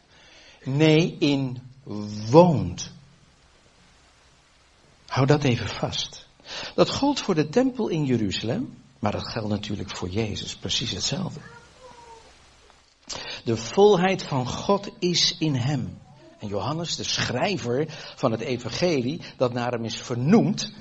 Nee, 0.64 1.16
in 1.18 1.58
woont. 2.30 2.90
Hou 5.06 5.26
dat 5.26 5.44
even 5.44 5.68
vast. 5.68 6.26
Dat 6.74 6.90
gold 6.90 7.20
voor 7.20 7.34
de 7.34 7.48
tempel 7.48 7.88
in 7.88 8.04
Jeruzalem, 8.04 8.78
maar 8.98 9.12
dat 9.12 9.28
geldt 9.28 9.48
natuurlijk 9.48 9.96
voor 9.96 10.08
Jezus 10.08 10.56
precies 10.56 10.90
hetzelfde. 10.90 11.40
De 13.44 13.56
volheid 13.56 14.22
van 14.22 14.48
God 14.48 14.90
is 14.98 15.36
in 15.38 15.54
hem. 15.54 15.98
En 16.44 16.50
Johannes, 16.50 16.96
de 16.96 17.04
schrijver 17.04 17.86
van 18.16 18.30
het 18.30 18.40
evangelie, 18.40 19.20
dat 19.36 19.52
naar 19.52 19.72
hem 19.72 19.84
is 19.84 19.96
vernoemd, 19.96 20.72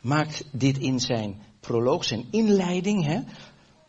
maakt 0.00 0.44
dit 0.50 0.78
in 0.78 1.00
zijn 1.00 1.42
proloog, 1.60 2.04
zijn 2.04 2.26
inleiding 2.30 3.04
hè, 3.04 3.20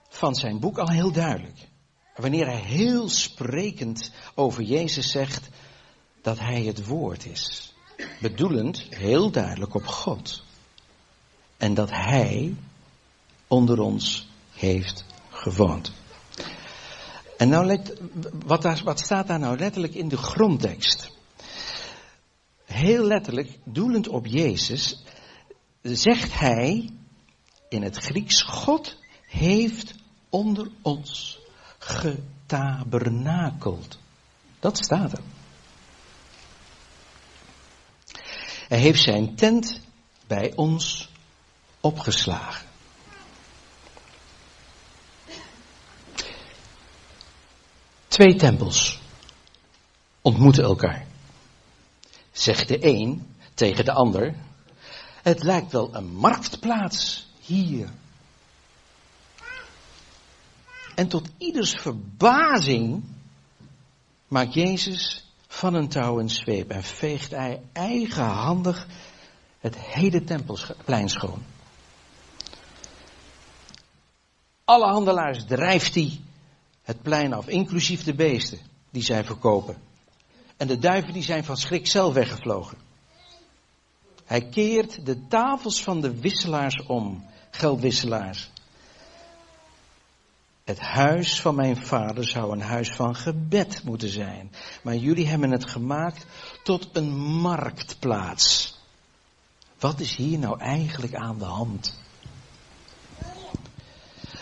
van 0.09 0.35
zijn 0.35 0.59
boek 0.59 0.77
al 0.77 0.89
heel 0.89 1.11
duidelijk. 1.11 1.67
Wanneer 2.15 2.45
hij 2.45 2.59
heel 2.59 3.09
sprekend 3.09 4.11
over 4.35 4.63
Jezus 4.63 5.11
zegt 5.11 5.49
dat 6.21 6.39
hij 6.39 6.63
het 6.63 6.85
woord 6.85 7.25
is. 7.25 7.73
Bedoelend 8.21 8.87
heel 8.89 9.31
duidelijk 9.31 9.73
op 9.73 9.85
God. 9.85 10.43
En 11.57 11.73
dat 11.73 11.91
hij 11.91 12.55
onder 13.47 13.79
ons 13.79 14.27
heeft 14.51 15.05
gewoond. 15.29 15.91
En 17.37 17.49
nou 17.49 17.65
let, 17.65 17.93
wat, 18.45 18.61
daar, 18.61 18.81
wat 18.83 18.99
staat 18.99 19.27
daar 19.27 19.39
nou 19.39 19.57
letterlijk 19.57 19.93
in 19.93 20.07
de 20.07 20.17
grondtekst? 20.17 21.11
Heel 22.65 23.03
letterlijk, 23.03 23.57
doelend 23.63 24.07
op 24.07 24.25
Jezus, 24.25 25.03
zegt 25.81 26.39
hij 26.39 26.89
in 27.69 27.83
het 27.83 27.97
Grieks, 27.97 28.41
God 28.41 28.97
heeft 29.27 29.95
onder 30.29 30.71
ons 30.81 31.39
getabernakeld. 31.77 33.97
Dat 34.59 34.77
staat 34.77 35.11
er. 35.11 35.21
Hij 38.67 38.79
heeft 38.79 39.01
zijn 39.01 39.35
tent 39.35 39.81
bij 40.27 40.53
ons 40.55 41.09
opgeslagen. 41.79 42.64
Twee 48.15 48.35
tempels 48.35 48.99
ontmoeten 50.21 50.63
elkaar. 50.63 51.05
Zegt 52.31 52.67
de 52.67 52.85
een 52.85 53.35
tegen 53.53 53.85
de 53.85 53.91
ander, 53.91 54.35
het 55.21 55.43
lijkt 55.43 55.71
wel 55.71 55.95
een 55.95 56.15
marktplaats 56.15 57.27
hier. 57.39 57.89
En 60.95 61.07
tot 61.07 61.29
ieders 61.37 61.71
verbazing 61.71 63.03
maakt 64.27 64.53
Jezus 64.53 65.25
van 65.47 65.73
een 65.73 65.89
touw 65.89 66.19
een 66.19 66.29
zweep 66.29 66.69
en 66.69 66.83
veegt 66.83 67.31
hij 67.31 67.61
eigenhandig 67.73 68.87
het 69.59 69.77
hele 69.77 70.23
tempelplein 70.23 71.09
schoon. 71.09 71.43
Alle 74.65 74.87
handelaars 74.91 75.45
drijft 75.45 75.95
hij 75.95 76.19
het 76.85 77.01
plein 77.01 77.33
af, 77.33 77.47
inclusief 77.47 78.03
de 78.03 78.13
beesten 78.13 78.59
die 78.89 79.03
zij 79.03 79.23
verkopen. 79.23 79.77
En 80.57 80.67
de 80.67 80.79
duiven 80.79 81.13
die 81.13 81.23
zijn 81.23 81.43
van 81.43 81.57
schrik 81.57 81.87
zelf 81.87 82.13
weggevlogen. 82.13 82.77
Hij 84.25 84.49
keert 84.49 85.05
de 85.05 85.27
tafels 85.27 85.83
van 85.83 86.01
de 86.01 86.19
wisselaars 86.19 86.85
om, 86.85 87.25
geldwisselaars. 87.51 88.49
Het 90.63 90.79
huis 90.79 91.41
van 91.41 91.55
mijn 91.55 91.85
vader 91.85 92.27
zou 92.27 92.51
een 92.51 92.61
huis 92.61 92.89
van 92.89 93.15
gebed 93.15 93.83
moeten 93.83 94.09
zijn. 94.09 94.51
Maar 94.81 94.95
jullie 94.95 95.27
hebben 95.27 95.51
het 95.51 95.69
gemaakt 95.69 96.25
tot 96.63 96.89
een 96.93 97.15
marktplaats. 97.17 98.77
Wat 99.79 99.99
is 99.99 100.15
hier 100.15 100.39
nou 100.39 100.59
eigenlijk 100.59 101.15
aan 101.15 101.37
de 101.37 101.45
hand? 101.45 102.04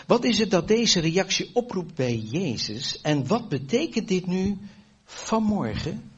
Wat 0.06 0.24
is 0.24 0.38
het 0.38 0.50
dat 0.50 0.68
deze 0.68 1.00
reactie 1.00 1.50
oproept 1.52 1.94
bij 1.94 2.16
Jezus? 2.16 3.00
En 3.00 3.26
wat 3.26 3.48
betekent 3.48 4.08
dit 4.08 4.26
nu 4.26 4.58
vanmorgen 5.04 6.10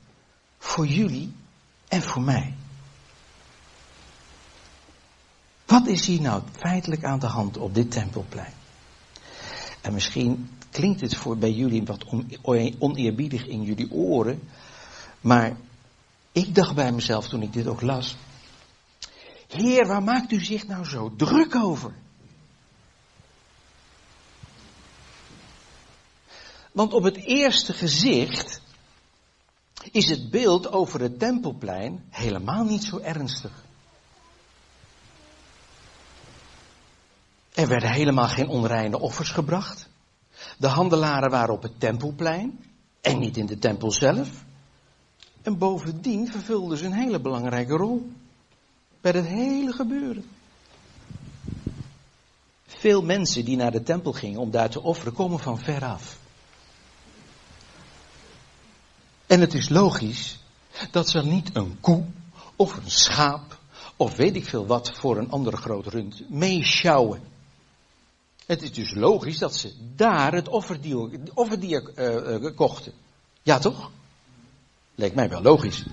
voor 0.59 0.87
jullie 0.87 1.33
en 1.88 2.02
voor 2.02 2.23
mij? 2.23 2.55
Wat 5.66 5.87
is 5.87 6.07
hier 6.07 6.21
nou 6.21 6.43
feitelijk 6.59 7.05
aan 7.05 7.19
de 7.19 7.26
hand 7.26 7.57
op 7.57 7.75
dit 7.75 7.90
tempelplein? 7.90 8.52
En 9.81 9.93
misschien 9.93 10.50
klinkt 10.71 11.00
het 11.00 11.16
voor 11.16 11.37
bij 11.37 11.52
jullie 11.52 11.83
wat 11.85 12.05
oneerbiedig 12.78 13.47
in 13.47 13.62
jullie 13.62 13.93
oren, 13.93 14.40
maar 15.21 15.57
ik 16.33 16.55
dacht 16.55 16.75
bij 16.75 16.93
mezelf 16.93 17.28
toen 17.28 17.43
ik 17.43 17.52
dit 17.52 17.66
ook 17.66 17.81
las. 17.81 18.16
Heer, 19.49 19.87
waar 19.87 20.02
maakt 20.02 20.33
u 20.33 20.45
zich 20.45 20.66
nou 20.66 20.85
zo 20.85 21.12
druk 21.16 21.55
over? 21.55 21.95
Want 26.76 26.92
op 26.92 27.02
het 27.02 27.16
eerste 27.16 27.73
gezicht 27.73 28.61
is 29.90 30.09
het 30.09 30.30
beeld 30.30 30.73
over 30.73 31.00
het 31.00 31.18
tempelplein 31.18 32.04
helemaal 32.11 32.64
niet 32.64 32.85
zo 32.85 32.99
ernstig. 32.99 33.64
Er 37.54 37.68
werden 37.68 37.90
helemaal 37.90 38.28
geen 38.28 38.49
onreine 38.49 38.99
offers 38.99 39.30
gebracht. 39.30 39.88
De 40.59 40.66
handelaren 40.66 41.30
waren 41.30 41.54
op 41.54 41.62
het 41.62 41.80
tempelplein 41.80 42.64
en 43.00 43.18
niet 43.18 43.37
in 43.37 43.47
de 43.47 43.59
tempel 43.59 43.92
zelf. 43.92 44.45
En 45.42 45.59
bovendien 45.59 46.30
vervulden 46.30 46.78
ze 46.78 46.85
een 46.85 46.92
hele 46.92 47.21
belangrijke 47.21 47.76
rol 47.76 48.11
bij 49.00 49.12
het 49.12 49.26
hele 49.26 49.73
gebeuren. 49.73 50.25
Veel 52.66 53.02
mensen 53.02 53.45
die 53.45 53.56
naar 53.56 53.73
de 53.73 53.83
tempel 53.83 54.12
gingen 54.12 54.40
om 54.40 54.50
daar 54.50 54.71
te 54.71 54.83
offeren, 54.83 55.12
komen 55.12 55.38
van 55.38 55.59
ver 55.59 55.85
af. 55.85 56.25
En 59.26 59.40
het 59.40 59.54
is 59.54 59.68
logisch 59.68 60.38
dat 60.90 61.09
ze 61.09 61.25
niet 61.25 61.50
een 61.52 61.80
koe 61.80 62.04
of 62.56 62.76
een 62.76 62.90
schaap 62.90 63.59
of 63.97 64.16
weet 64.16 64.37
ik 64.37 64.45
veel 64.45 64.66
wat 64.66 64.90
voor 64.90 65.16
een 65.16 65.30
andere 65.30 65.56
grote 65.56 65.90
rund 65.90 66.30
meeschouwen. 66.30 67.21
Het 68.47 68.62
is 68.62 68.73
dus 68.73 68.95
logisch 68.95 69.38
dat 69.38 69.56
ze 69.56 69.73
daar 69.95 70.33
het 70.33 70.49
offerdier, 70.49 71.11
offerdier 71.35 71.92
uh, 71.97 72.54
kochten. 72.54 72.92
Ja 73.42 73.59
toch? 73.59 73.90
Lijkt 74.95 75.14
mij 75.14 75.28
wel 75.28 75.42
logisch. 75.42 75.85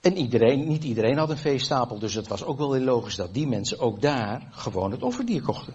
En 0.00 0.16
iedereen, 0.16 0.68
niet 0.68 0.84
iedereen 0.84 1.18
had 1.18 1.30
een 1.30 1.38
veestapel, 1.38 1.98
dus 1.98 2.14
het 2.14 2.28
was 2.28 2.44
ook 2.44 2.58
wel 2.58 2.72
heel 2.72 2.84
logisch 2.84 3.16
dat 3.16 3.34
die 3.34 3.46
mensen 3.46 3.78
ook 3.78 4.00
daar 4.00 4.48
gewoon 4.50 4.90
het 4.90 5.02
offerdier 5.02 5.42
kochten. 5.42 5.74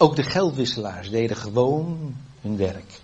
Ook 0.00 0.16
de 0.16 0.22
geldwisselaars 0.22 1.10
deden 1.10 1.36
gewoon 1.36 2.14
hun 2.40 2.56
werk. 2.56 3.00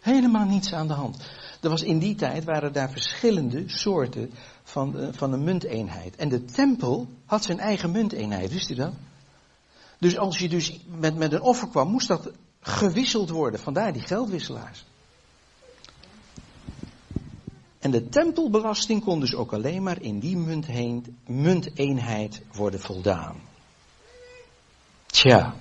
Helemaal 0.00 0.44
niets 0.44 0.72
aan 0.72 0.86
de 0.86 0.92
hand. 0.92 1.16
Er 1.60 1.68
was 1.68 1.82
in 1.82 1.98
die 1.98 2.14
tijd 2.14 2.44
waren 2.44 2.72
daar 2.72 2.90
verschillende 2.90 3.62
soorten 3.66 4.30
van, 4.62 4.92
de, 4.92 5.12
van 5.12 5.32
een 5.32 5.44
munteenheid. 5.44 6.16
En 6.16 6.28
de 6.28 6.44
tempel 6.44 7.08
had 7.24 7.44
zijn 7.44 7.58
eigen 7.58 7.90
munteenheid, 7.90 8.52
wist 8.52 8.70
u 8.70 8.74
dat? 8.74 8.92
Dus 9.98 10.18
als 10.18 10.38
je 10.38 10.48
dus 10.48 10.80
met, 10.98 11.16
met 11.16 11.32
een 11.32 11.40
offer 11.40 11.68
kwam, 11.68 11.88
moest 11.88 12.08
dat 12.08 12.30
gewisseld 12.60 13.30
worden. 13.30 13.60
Vandaar 13.60 13.92
die 13.92 14.02
geldwisselaars. 14.02 14.84
En 17.78 17.90
de 17.90 18.08
tempelbelasting 18.08 19.04
kon 19.04 19.20
dus 19.20 19.34
ook 19.34 19.52
alleen 19.52 19.82
maar 19.82 20.02
in 20.02 20.18
die 20.18 20.36
munteenheid 21.26 22.42
worden 22.52 22.80
voldaan. 22.80 23.36
Tja. 25.16 25.54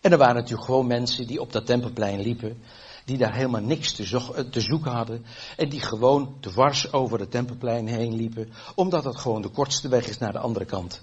En 0.00 0.12
er 0.12 0.18
waren 0.18 0.34
natuurlijk 0.34 0.64
gewoon 0.64 0.86
mensen 0.86 1.26
die 1.26 1.40
op 1.40 1.52
dat 1.52 1.66
tempelplein 1.66 2.20
liepen, 2.20 2.62
die 3.04 3.18
daar 3.18 3.34
helemaal 3.34 3.60
niks 3.60 3.92
te, 3.92 4.32
eh, 4.34 4.44
te 4.44 4.60
zoeken 4.60 4.90
hadden 4.90 5.24
en 5.56 5.68
die 5.68 5.80
gewoon 5.80 6.36
dwars 6.40 6.92
over 6.92 7.20
het 7.20 7.30
tempelplein 7.30 7.86
heen 7.86 8.14
liepen, 8.14 8.52
omdat 8.74 9.02
dat 9.02 9.16
gewoon 9.16 9.42
de 9.42 9.48
kortste 9.48 9.88
weg 9.88 10.06
is 10.08 10.18
naar 10.18 10.32
de 10.32 10.38
andere 10.38 10.64
kant 10.64 11.02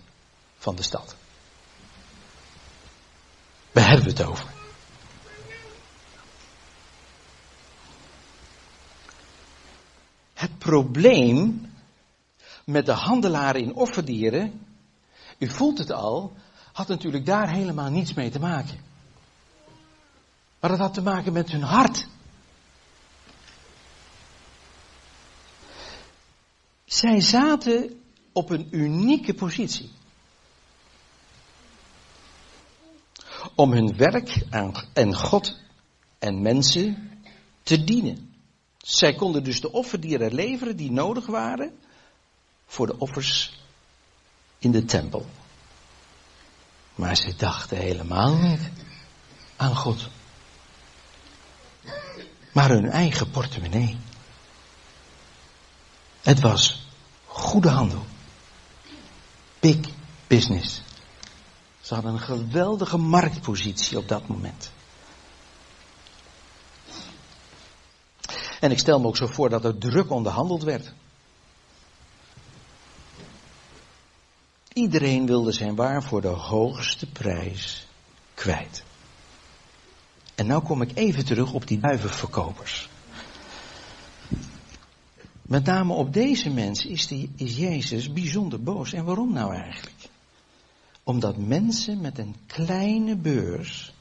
van 0.58 0.76
de 0.76 0.84
stad. 0.84 1.16
Waar 3.72 3.88
hebben 3.88 4.06
we 4.06 4.12
het 4.12 4.24
over? 4.24 4.54
Het 10.34 10.58
probleem 10.58 11.72
met 12.66 12.86
de 12.86 12.92
handelaren 12.92 13.62
in 13.62 13.76
offerdieren, 13.76 14.66
u 15.38 15.50
voelt 15.50 15.78
het 15.78 15.92
al, 15.92 16.34
had 16.76 16.88
natuurlijk 16.88 17.26
daar 17.26 17.50
helemaal 17.50 17.90
niets 17.90 18.14
mee 18.14 18.30
te 18.30 18.40
maken. 18.40 18.80
Maar 20.60 20.70
het 20.70 20.80
had 20.80 20.94
te 20.94 21.02
maken 21.02 21.34
met 21.34 21.52
hun 21.52 21.62
hart. 21.62 22.08
Zij 26.86 27.22
zaten 27.22 28.02
op 28.32 28.50
een 28.50 28.68
unieke 28.72 29.34
positie. 29.34 29.92
Om 33.56 33.72
hun 33.72 33.98
werk 33.98 34.46
en 34.94 35.16
God 35.16 35.60
en 36.20 36.42
mensen 36.42 37.12
te 37.64 37.84
dienen. 37.84 38.36
Zij 38.78 39.14
konden 39.16 39.44
dus 39.44 39.62
de 39.62 39.72
offerdieren 39.72 40.34
leveren 40.34 40.78
die 40.78 40.92
nodig 40.92 41.26
waren 41.26 41.78
voor 42.66 42.88
de 42.88 42.98
offers 42.98 43.60
in 44.58 44.72
de 44.72 44.86
tempel. 44.86 45.26
Maar 46.96 47.16
ze 47.16 47.36
dachten 47.36 47.78
helemaal 47.78 48.36
niet 48.36 48.70
aan 49.56 49.76
God. 49.76 50.08
Maar 52.52 52.70
hun 52.70 52.90
eigen 52.90 53.32
portemonnee. 53.32 53.98
Het 56.22 56.40
was 56.40 56.88
goede 57.26 57.70
handel. 57.70 58.06
Big 59.60 59.78
business. 60.28 60.82
Ze 61.82 61.94
hadden 61.94 62.14
een 62.14 62.20
geweldige 62.20 62.98
marktpositie 62.98 63.98
op 63.98 64.08
dat 64.08 64.28
moment. 64.28 64.72
En 68.60 68.72
ik 68.72 68.80
stel 68.80 69.00
me 69.00 69.08
ook 69.08 69.18
zo 69.18 69.28
voor 69.28 69.50
dat 69.50 69.66
er 69.66 69.78
druk 69.78 70.12
onderhandeld 70.12 70.64
werd. 70.64 70.94
Iedereen 74.76 75.26
wilde 75.26 75.52
zijn 75.52 75.76
waar 75.76 76.04
voor 76.04 76.22
de 76.22 76.28
hoogste 76.28 77.06
prijs 77.06 77.88
kwijt. 78.34 78.84
En 80.36 80.48
nou 80.48 80.64
kom 80.64 80.82
ik 80.82 80.92
even 80.94 81.26
terug 81.26 81.54
op 81.54 81.68
die 81.68 81.80
duivenverkopers. 81.80 82.90
Met 85.42 85.66
name 85.66 85.94
op 85.94 86.14
deze 86.14 86.50
mensen 86.50 86.90
is, 86.90 87.08
die, 87.08 87.32
is 87.36 87.58
Jezus 87.58 88.14
bijzonder 88.14 88.64
boos. 88.64 88.94
En 88.94 89.06
waarom 89.06 89.34
nou 89.34 89.54
eigenlijk? 89.54 90.10
Omdat 91.04 91.38
mensen 91.38 92.02
met 92.02 92.18
een 92.18 92.36
kleine 92.48 93.16
beurs 93.16 93.94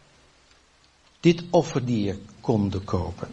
dit 1.21 1.45
offerdier 1.51 2.19
konden 2.41 2.85
kopen. 2.85 3.29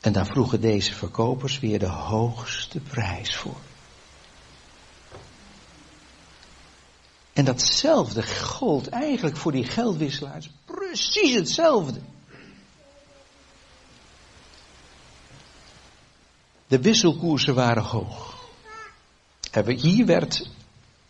En 0.00 0.12
daar 0.12 0.26
vroegen 0.26 0.60
deze 0.60 0.94
verkopers 0.94 1.58
weer 1.58 1.78
de 1.78 1.88
hoogste 1.88 2.80
prijs 2.80 3.36
voor. 3.36 3.68
En 7.32 7.44
datzelfde 7.44 8.26
gold 8.26 8.88
eigenlijk 8.88 9.36
voor 9.36 9.52
die 9.52 9.64
geldwisselaars. 9.64 10.50
Precies 10.64 11.34
hetzelfde. 11.34 12.00
De 16.66 16.80
wisselkoersen 16.80 17.54
waren 17.54 17.82
hoog. 17.82 18.38
Hier 19.66 20.06
werd 20.06 20.50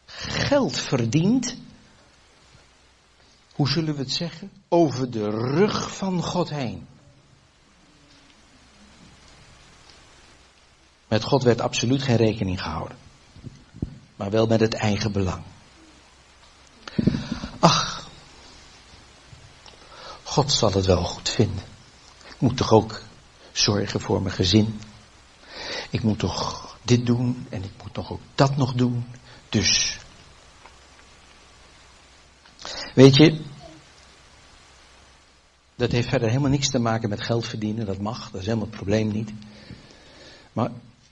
geld 0.07 0.77
verdiend. 0.77 1.57
Hoe 3.55 3.69
zullen 3.69 3.95
we 3.95 4.01
het 4.01 4.13
zeggen? 4.13 4.51
Over 4.69 5.11
de 5.11 5.31
rug 5.31 5.97
van 5.97 6.23
God 6.23 6.51
heen. 6.51 6.87
Met 11.09 11.25
God 11.25 11.43
werd 11.43 11.61
absoluut 11.61 12.03
geen 12.03 12.17
rekening 12.17 12.63
gehouden. 12.63 12.97
Maar 14.17 14.31
wel 14.31 14.47
met 14.47 14.61
het 14.61 14.75
eigen 14.75 15.13
belang. 15.13 15.43
Ach, 17.61 18.09
God 20.23 20.53
zal 20.53 20.73
het 20.73 20.87
wel 20.87 21.05
goed 21.05 21.29
vinden. 21.29 21.65
Ik 22.29 22.41
moet 22.41 22.57
toch 22.57 22.73
ook 22.73 23.03
zorgen 23.53 24.01
voor 24.01 24.23
mijn 24.23 24.35
gezin. 24.35 24.81
Ik 25.91 26.03
moet 26.03 26.19
toch 26.19 26.77
dit 26.83 27.07
doen 27.07 27.47
en 27.49 27.65
ik 27.65 27.73
moet 27.83 27.95
toch 27.95 28.13
ook 28.13 28.21
dat 28.35 28.57
nog 28.57 28.73
doen. 28.73 29.07
Dus. 29.49 29.99
Weet 32.95 33.17
je, 33.17 33.41
dat 35.75 35.93
heeft 35.93 36.09
verder 36.09 36.29
helemaal 36.29 36.51
niks 36.51 36.71
te 36.71 36.79
maken 36.79 37.09
met 37.09 37.21
geld 37.21 37.47
verdienen, 37.47 37.87
dat 37.87 37.99
mag, 37.99 38.31
dat 38.31 38.41
is 38.41 38.47
helemaal 38.47 38.67
het 38.67 38.77
probleem 38.77 39.13
niet. 39.13 39.33
Maar 40.53 40.71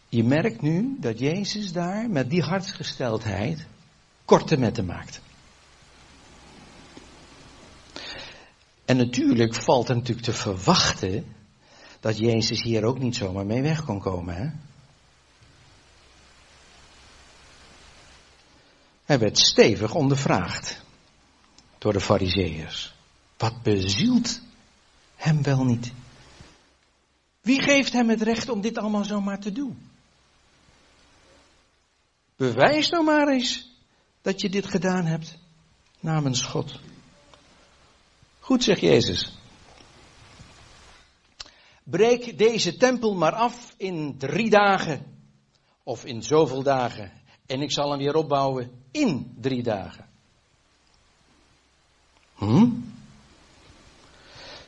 je 0.08 0.24
merkt 0.24 0.62
nu 0.62 0.96
dat 1.00 1.18
Jezus 1.18 1.72
daar 1.72 2.10
met 2.10 2.30
die 2.30 2.42
hartsgesteldheid 2.42 3.66
korte 4.24 4.56
metten 4.56 4.84
maakt. 4.84 5.20
En 8.88 8.96
natuurlijk 8.96 9.54
valt 9.54 9.88
er 9.88 9.94
natuurlijk 9.94 10.26
te 10.26 10.32
verwachten 10.32 11.34
dat 12.00 12.18
Jezus 12.18 12.62
hier 12.62 12.84
ook 12.84 12.98
niet 12.98 13.16
zomaar 13.16 13.46
mee 13.46 13.62
weg 13.62 13.84
kon 13.84 14.00
komen. 14.00 14.34
Hè? 14.34 14.50
Hij 19.04 19.18
werd 19.18 19.38
stevig 19.38 19.94
ondervraagd 19.94 20.82
door 21.78 21.92
de 21.92 22.00
fariseeërs. 22.00 22.94
Wat 23.36 23.62
bezielt 23.62 24.40
hem 25.16 25.42
wel 25.42 25.64
niet? 25.64 25.92
Wie 27.40 27.62
geeft 27.62 27.92
hem 27.92 28.08
het 28.08 28.22
recht 28.22 28.48
om 28.48 28.60
dit 28.60 28.78
allemaal 28.78 29.04
zomaar 29.04 29.40
te 29.40 29.52
doen? 29.52 29.88
Bewijs 32.36 32.90
nou 32.90 33.04
maar 33.04 33.28
eens 33.28 33.70
dat 34.22 34.40
je 34.40 34.48
dit 34.48 34.66
gedaan 34.66 35.06
hebt 35.06 35.38
namens 36.00 36.42
God. 36.42 36.80
Goed, 38.48 38.64
zegt 38.64 38.80
Jezus. 38.80 39.32
Breek 41.84 42.38
deze 42.38 42.76
tempel 42.76 43.14
maar 43.14 43.32
af 43.32 43.74
in 43.76 44.18
drie 44.18 44.50
dagen. 44.50 45.06
Of 45.82 46.04
in 46.04 46.22
zoveel 46.22 46.62
dagen. 46.62 47.12
En 47.46 47.60
ik 47.60 47.72
zal 47.72 47.90
hem 47.90 47.98
weer 47.98 48.14
opbouwen 48.14 48.70
in 48.90 49.36
drie 49.40 49.62
dagen. 49.62 50.08
Hm? 52.34 52.70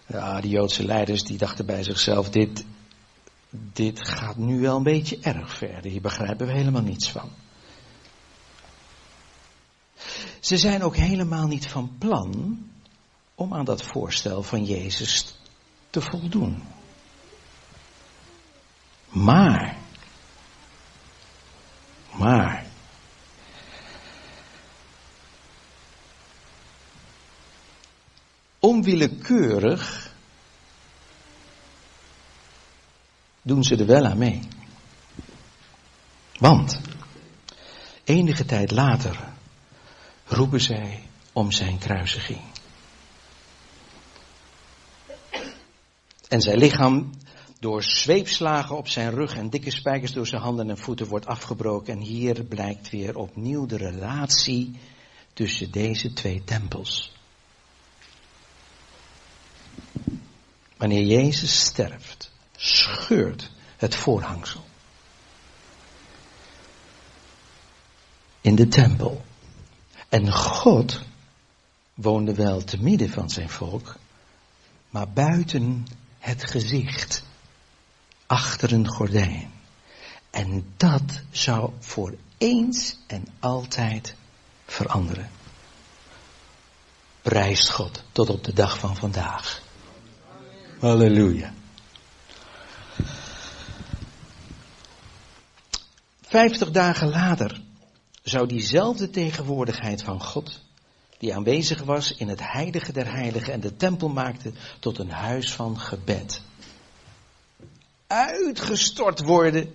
Ja, 0.06 0.40
de 0.40 0.48
Joodse 0.48 0.84
leiders 0.84 1.24
die 1.24 1.38
dachten 1.38 1.66
bij 1.66 1.82
zichzelf, 1.82 2.30
dit, 2.30 2.64
dit 3.50 4.08
gaat 4.08 4.36
nu 4.36 4.60
wel 4.60 4.76
een 4.76 4.82
beetje 4.82 5.18
erg 5.20 5.56
verder. 5.56 5.90
Hier 5.90 6.00
begrijpen 6.00 6.46
we 6.46 6.52
helemaal 6.52 6.82
niets 6.82 7.10
van. 7.10 7.30
Ze 10.40 10.56
zijn 10.56 10.82
ook 10.82 10.96
helemaal 10.96 11.46
niet 11.46 11.66
van 11.66 11.98
plan 11.98 12.58
om 13.40 13.54
aan 13.54 13.64
dat 13.64 13.82
voorstel 13.82 14.42
van 14.42 14.64
Jezus 14.64 15.34
te 15.90 16.00
voldoen. 16.00 16.62
Maar, 19.08 19.76
maar, 22.12 22.66
onwillekeurig 28.58 30.14
doen 33.42 33.64
ze 33.64 33.76
er 33.76 33.86
wel 33.86 34.06
aan 34.06 34.18
mee. 34.18 34.48
Want, 36.38 36.80
enige 38.04 38.44
tijd 38.44 38.70
later 38.70 39.28
roepen 40.24 40.60
zij 40.60 41.08
om 41.32 41.52
zijn 41.52 41.78
kruisiging. 41.78 42.49
En 46.30 46.40
zijn 46.40 46.58
lichaam 46.58 47.10
door 47.60 47.82
zweepslagen 47.82 48.76
op 48.76 48.88
zijn 48.88 49.10
rug 49.10 49.36
en 49.36 49.50
dikke 49.50 49.70
spijkers 49.70 50.12
door 50.12 50.26
zijn 50.26 50.42
handen 50.42 50.70
en 50.70 50.78
voeten 50.78 51.06
wordt 51.06 51.26
afgebroken. 51.26 51.92
En 51.92 52.00
hier 52.00 52.44
blijkt 52.44 52.90
weer 52.90 53.16
opnieuw 53.16 53.66
de 53.66 53.76
relatie 53.76 54.78
tussen 55.32 55.70
deze 55.70 56.12
twee 56.12 56.44
tempels. 56.44 57.12
Wanneer 60.76 61.04
Jezus 61.04 61.60
sterft, 61.60 62.32
scheurt 62.56 63.50
het 63.76 63.94
voorhangsel. 63.94 64.64
In 68.40 68.54
de 68.54 68.68
tempel. 68.68 69.24
En 70.08 70.32
God 70.32 71.00
woonde 71.94 72.34
wel 72.34 72.64
te 72.64 72.82
midden 72.82 73.10
van 73.10 73.30
zijn 73.30 73.48
volk, 73.50 73.96
maar 74.90 75.08
buiten 75.08 75.86
het 76.20 76.44
gezicht 76.44 77.22
achter 78.26 78.72
een 78.72 78.88
gordijn. 78.88 79.52
En 80.30 80.72
dat 80.76 81.22
zou 81.30 81.72
voor 81.78 82.14
eens 82.38 82.96
en 83.06 83.26
altijd 83.38 84.14
veranderen. 84.66 85.30
Prijst 87.22 87.70
God 87.70 88.02
tot 88.12 88.30
op 88.30 88.44
de 88.44 88.52
dag 88.52 88.78
van 88.78 88.96
vandaag. 88.96 89.62
Halleluja. 90.78 91.52
Vijftig 96.20 96.70
dagen 96.70 97.08
later 97.08 97.60
zou 98.22 98.46
diezelfde 98.46 99.10
tegenwoordigheid 99.10 100.02
van 100.02 100.22
God, 100.22 100.60
die 101.20 101.34
aanwezig 101.34 101.82
was 101.82 102.12
in 102.12 102.28
het 102.28 102.52
heilige 102.52 102.92
der 102.92 103.12
heiligen 103.12 103.52
en 103.52 103.60
de 103.60 103.76
tempel 103.76 104.08
maakte 104.08 104.52
tot 104.78 104.98
een 104.98 105.10
huis 105.10 105.52
van 105.52 105.78
gebed, 105.80 106.42
uitgestort 108.06 109.20
worden 109.20 109.74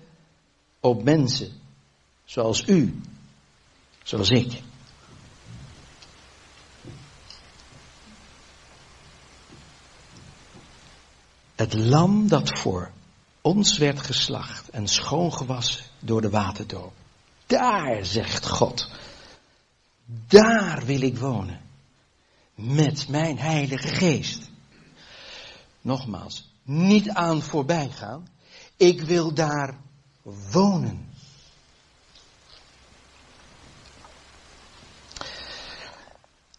op 0.80 1.04
mensen 1.04 1.52
zoals 2.24 2.68
u, 2.68 3.02
zoals 4.04 4.30
ik. 4.30 4.62
Het 11.56 11.74
lam 11.74 12.28
dat 12.28 12.60
voor 12.60 12.92
ons 13.42 13.78
werd 13.78 14.00
geslacht 14.00 14.70
en 14.70 14.88
schoongewassen 14.88 15.84
door 16.00 16.22
de 16.22 16.30
waterdoop. 16.30 16.94
Daar, 17.46 18.06
zegt 18.06 18.48
God, 18.48 18.90
daar 20.06 20.86
wil 20.86 21.02
ik 21.02 21.18
wonen. 21.18 21.62
Met 22.56 23.08
mijn 23.08 23.38
heilige 23.38 23.88
geest. 23.88 24.50
Nogmaals, 25.82 26.52
niet 26.64 27.10
aan 27.10 27.42
voorbij 27.42 27.90
gaan. 27.90 28.28
Ik 28.78 29.02
wil 29.02 29.34
daar 29.34 29.78
wonen. 30.52 31.14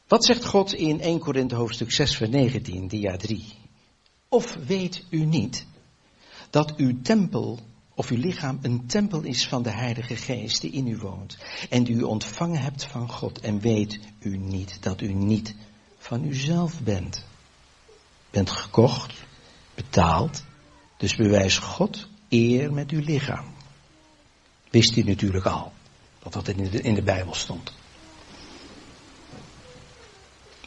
Wat 0.06 0.24
zegt 0.24 0.44
God 0.44 0.72
in 0.72 1.00
1 1.00 1.18
Korinthe 1.18 1.54
hoofdstuk 1.54 1.92
6 1.92 2.16
vers 2.16 2.30
19, 2.30 2.88
dia 2.88 3.16
3? 3.16 3.54
Of 4.28 4.54
weet 4.54 5.04
u 5.10 5.24
niet 5.24 5.66
dat 6.50 6.76
uw 6.76 7.00
tempel 7.02 7.58
of 7.98 8.10
uw 8.10 8.16
lichaam 8.16 8.58
een 8.62 8.86
tempel 8.86 9.22
is 9.22 9.48
van 9.48 9.62
de 9.62 9.70
Heilige 9.70 10.16
Geest 10.16 10.60
die 10.60 10.70
in 10.70 10.86
u 10.86 10.96
woont 10.96 11.36
en 11.70 11.84
die 11.84 11.94
u 11.94 12.02
ontvangen 12.02 12.60
hebt 12.60 12.84
van 12.84 13.10
God 13.10 13.40
en 13.40 13.60
weet 13.60 13.98
u 14.20 14.36
niet 14.36 14.78
dat 14.80 15.00
u 15.00 15.12
niet 15.12 15.54
van 15.98 16.24
uzelf 16.24 16.80
bent. 16.82 17.24
Bent 18.30 18.50
gekocht, 18.50 19.14
betaald, 19.74 20.44
dus 20.96 21.16
bewijs 21.16 21.58
God 21.58 22.06
eer 22.28 22.72
met 22.72 22.90
uw 22.90 23.00
lichaam. 23.00 23.54
Wist 24.70 24.96
u 24.96 25.02
natuurlijk 25.02 25.46
al, 25.46 25.72
dat 26.22 26.32
dat 26.32 26.48
in 26.48 26.70
de, 26.70 26.80
in 26.80 26.94
de 26.94 27.02
Bijbel 27.02 27.34
stond. 27.34 27.72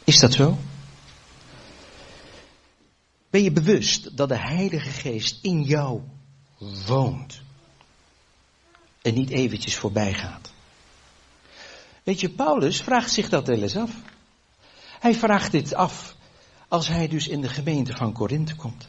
Is 0.04 0.18
dat 0.18 0.32
zo? 0.32 0.58
Ben 3.30 3.42
je 3.42 3.52
bewust 3.52 4.16
dat 4.16 4.28
de 4.28 4.38
Heilige 4.38 4.90
Geest 4.90 5.38
in 5.42 5.62
jou 5.62 6.00
woont 6.86 7.40
en 9.02 9.14
niet 9.14 9.30
eventjes 9.30 9.76
voorbij 9.76 10.14
gaat? 10.14 10.52
Weet 12.02 12.20
je, 12.20 12.30
Paulus 12.30 12.80
vraagt 12.80 13.12
zich 13.12 13.28
dat 13.28 13.46
wel 13.46 13.62
eens 13.62 13.76
af. 13.76 13.90
Hij 15.00 15.14
vraagt 15.14 15.52
dit 15.52 15.74
af 15.74 16.16
als 16.68 16.88
hij 16.88 17.08
dus 17.08 17.28
in 17.28 17.40
de 17.40 17.48
gemeente 17.48 17.96
van 17.96 18.12
Korinthe 18.12 18.54
komt. 18.54 18.88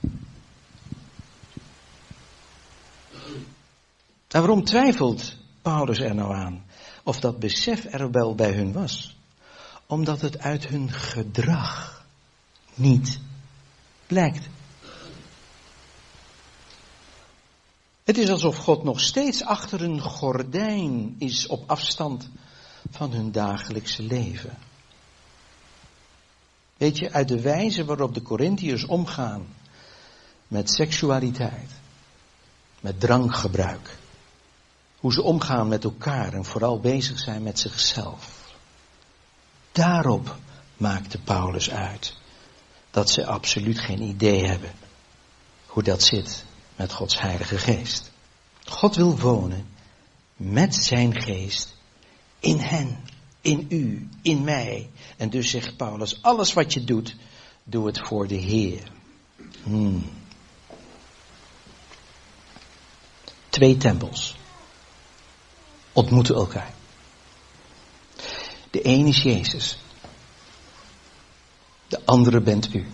En 4.27 4.39
waarom 4.39 4.63
twijfelt 4.63 5.36
Paulus 5.62 5.99
er 5.99 6.15
nou 6.15 6.34
aan? 6.34 6.65
Of 7.03 7.19
dat 7.19 7.39
besef 7.39 7.93
er 7.93 8.12
wel 8.12 8.36
bij 8.36 8.51
hun 8.51 8.71
was? 8.71 9.17
Omdat 9.86 10.21
het 10.21 10.39
uit 10.39 10.67
hun 10.67 10.91
gedrag 10.91 12.05
niet 12.73 13.19
blijkt. 14.07 14.49
Het 18.12 18.19
is 18.19 18.30
alsof 18.30 18.58
God 18.58 18.84
nog 18.84 19.00
steeds 19.00 19.43
achter 19.43 19.82
een 19.82 20.02
gordijn 20.02 21.15
is 21.17 21.47
op 21.47 21.63
afstand 21.69 22.30
van 22.89 23.12
hun 23.12 23.32
dagelijkse 23.32 24.04
leven. 24.04 24.58
Weet 26.78 26.97
je, 26.97 27.12
uit 27.12 27.28
de 27.28 27.41
wijze 27.41 27.86
waarop 27.86 28.13
de 28.13 28.21
Corinthiërs 28.21 28.86
omgaan 28.86 29.47
met 30.47 30.71
seksualiteit, 30.71 31.71
met 32.80 33.00
drankgebruik, 33.00 33.97
hoe 34.97 35.13
ze 35.13 35.21
omgaan 35.21 35.67
met 35.67 35.84
elkaar 35.84 36.34
en 36.34 36.45
vooral 36.45 36.80
bezig 36.80 37.19
zijn 37.19 37.43
met 37.43 37.60
zichzelf. 37.60 38.54
Daarop 39.71 40.36
maakte 40.78 41.17
Paulus 41.17 41.69
uit 41.69 42.17
dat 42.89 43.10
ze 43.10 43.26
absoluut 43.26 43.80
geen 43.80 44.02
idee 44.02 44.45
hebben 44.45 44.71
hoe 45.65 45.84
dat 45.84 46.04
zit 46.04 46.45
met 46.82 46.94
Gods 46.94 47.20
Heilige 47.20 47.58
Geest. 47.58 48.12
God 48.65 48.96
wil 48.96 49.20
wonen 49.20 49.67
met 50.36 50.76
zijn 50.76 51.22
geest 51.22 51.76
in 52.39 52.58
hen, 52.58 53.04
in 53.41 53.65
u, 53.70 54.10
in 54.22 54.44
mij. 54.44 54.89
En 55.17 55.30
dus 55.30 55.50
zegt 55.50 55.78
Paulus, 55.78 56.22
alles 56.22 56.54
wat 56.54 56.74
je 56.74 56.84
doet, 56.84 57.15
doe 57.63 57.86
het 57.86 58.00
voor 58.00 58.28
de 58.28 58.36
Heer. 58.36 58.91
Hmm. 59.63 60.10
Twee 63.50 63.78
tempels 63.78 64.36
ontmoeten 65.91 66.36
elkaar. 66.36 66.74
De 68.72 68.88
een 68.88 69.08
is 69.08 69.22
Jezus. 69.22 69.78
De 71.88 72.06
andere 72.06 72.41
bent 72.41 72.74
u. 72.74 72.88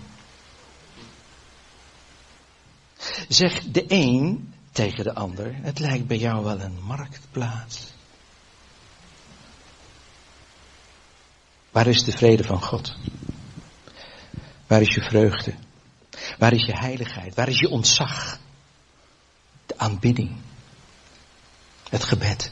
Zegt 3.27 3.73
de 3.73 3.85
een 3.87 4.53
tegen 4.71 5.03
de 5.03 5.13
ander, 5.13 5.55
het 5.55 5.79
lijkt 5.79 6.07
bij 6.07 6.17
jou 6.17 6.43
wel 6.43 6.61
een 6.61 6.83
marktplaats. 6.83 7.93
Waar 11.71 11.87
is 11.87 12.03
de 12.03 12.11
vrede 12.11 12.43
van 12.43 12.61
God? 12.61 12.97
Waar 14.67 14.81
is 14.81 14.95
je 14.95 15.01
vreugde? 15.01 15.53
Waar 16.37 16.53
is 16.53 16.65
je 16.65 16.77
heiligheid? 16.77 17.35
Waar 17.35 17.47
is 17.47 17.59
je 17.59 17.69
ontzag? 17.69 18.39
De 19.65 19.77
aanbidding. 19.77 20.35
Het 21.89 22.03
gebed. 22.03 22.51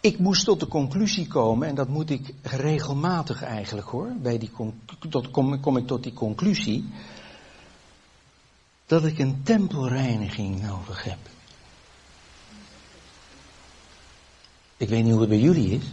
Ik 0.00 0.18
moest 0.18 0.44
tot 0.44 0.60
de 0.60 0.68
conclusie 0.68 1.26
komen, 1.26 1.68
en 1.68 1.74
dat 1.74 1.88
moet 1.88 2.10
ik 2.10 2.34
regelmatig 2.42 3.42
eigenlijk 3.42 3.88
hoor, 3.88 4.12
bij 4.22 4.38
die, 4.38 4.50
tot, 5.08 5.30
kom, 5.30 5.60
kom 5.60 5.76
ik 5.76 5.86
tot 5.86 6.02
die 6.02 6.12
conclusie, 6.12 6.84
dat 8.86 9.04
ik 9.04 9.18
een 9.18 9.42
tempelreiniging 9.42 10.62
nodig 10.62 11.04
heb. 11.04 11.18
Ik 14.76 14.88
weet 14.88 15.02
niet 15.02 15.12
hoe 15.12 15.20
het 15.20 15.28
bij 15.28 15.38
jullie 15.38 15.70
is. 15.70 15.84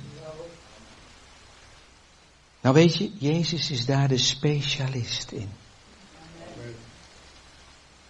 Nou 2.61 2.75
weet 2.75 2.97
je, 2.97 3.11
Jezus 3.17 3.71
is 3.71 3.85
daar 3.85 4.07
de 4.07 4.17
specialist 4.17 5.31
in. 5.31 5.49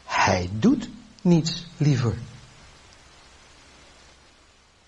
Hij 0.03 0.49
doet 0.51 0.89
niets 1.21 1.65
liever. 1.77 2.17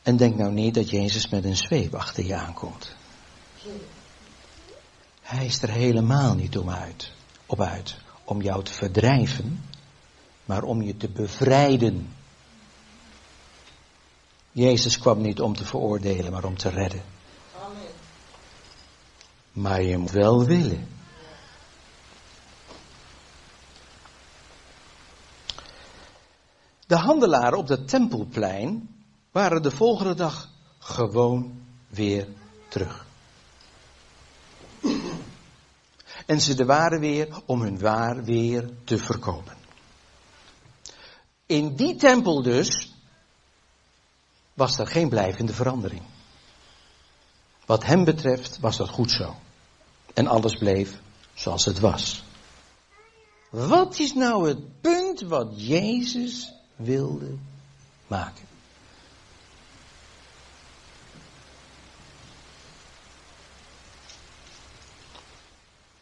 En 0.10 0.18
denk 0.18 0.36
nou 0.36 0.52
niet 0.52 0.74
dat 0.74 0.90
Jezus 0.90 1.30
met 1.30 1.44
een 1.44 1.58
zweep 1.58 1.96
achter 1.96 2.26
je 2.26 2.36
aankomt. 2.36 2.96
Hij 5.22 5.46
is 5.46 5.62
er 5.62 5.70
helemaal 5.70 6.36
niet 6.36 6.58
om 6.58 6.70
uit, 6.70 7.12
op 7.46 7.62
uit 7.62 7.98
om 8.24 8.42
jou 8.42 8.64
te 8.64 8.74
verdrijven, 8.74 9.66
maar 10.46 10.64
om 10.64 10.82
je 10.82 10.98
te 10.98 11.10
bevrijden. 11.10 12.14
Jezus 14.52 15.00
kwam 15.00 15.22
niet 15.22 15.42
om 15.42 15.56
te 15.56 15.66
veroordelen, 15.66 16.32
maar 16.32 16.44
om 16.44 16.58
te 16.58 16.70
redden. 16.70 17.04
Amen. 17.64 17.92
Maar 19.52 19.82
je 19.82 19.98
moet 19.98 20.12
wel 20.12 20.46
willen. 20.46 20.88
De 26.88 26.98
handelaren 26.98 27.58
op 27.58 27.68
het 27.68 27.88
tempelplein 27.88 28.98
waren 29.32 29.62
de 29.62 29.72
volgende 29.72 30.14
dag 30.14 30.50
gewoon 30.80 31.62
weer 31.88 32.28
terug. 32.68 33.06
En 36.26 36.42
ze 36.42 36.66
waren 36.66 37.00
weer 37.00 37.42
om 37.46 37.62
hun 37.62 37.80
waar 37.80 38.24
weer 38.24 38.70
te 38.84 38.98
verkopen. 38.98 39.58
In 41.46 41.76
die 41.76 41.96
tempel 41.96 42.42
dus 42.42 42.94
was 44.54 44.78
er 44.78 44.88
geen 44.88 45.10
blijvende 45.10 45.54
verandering. 45.54 46.02
Wat 47.66 47.86
hem 47.86 48.04
betreft 48.04 48.60
was 48.60 48.78
dat 48.78 48.90
goed 48.90 49.12
zo. 49.12 49.36
En 50.14 50.28
alles 50.28 50.58
bleef 50.58 51.00
zoals 51.34 51.66
het 51.66 51.80
was. 51.80 52.24
Wat 53.50 54.00
is 54.00 54.14
nou 54.14 54.48
het 54.48 54.82
punt 54.82 55.22
wat 55.22 55.54
Jezus 55.56 56.54
wilde 56.76 57.36
maken? 58.08 58.48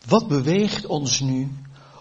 Wat 0.07 0.27
beweegt 0.27 0.85
ons 0.85 1.19
nu 1.19 1.51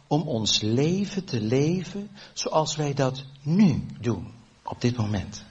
om 0.07 0.23
ons 0.23 0.61
leven 0.61 1.25
te 1.25 1.41
leven 1.41 2.11
zoals 2.33 2.77
wij 2.77 2.95
dat 2.95 3.25
nu 3.43 3.87
doen, 4.01 4.33
op 4.63 4.81
dit 4.81 4.97
moment? 4.97 5.43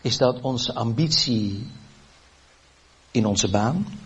Is 0.00 0.16
dat 0.16 0.40
onze 0.40 0.74
ambitie 0.74 1.70
in 3.10 3.26
onze 3.26 3.50
baan? 3.50 3.98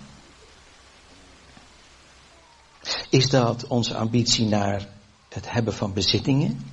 Is 3.10 3.30
dat 3.30 3.66
onze 3.66 3.96
ambitie 3.96 4.46
naar 4.46 4.88
het 5.28 5.50
hebben 5.50 5.74
van 5.74 5.92
bezittingen? 5.92 6.66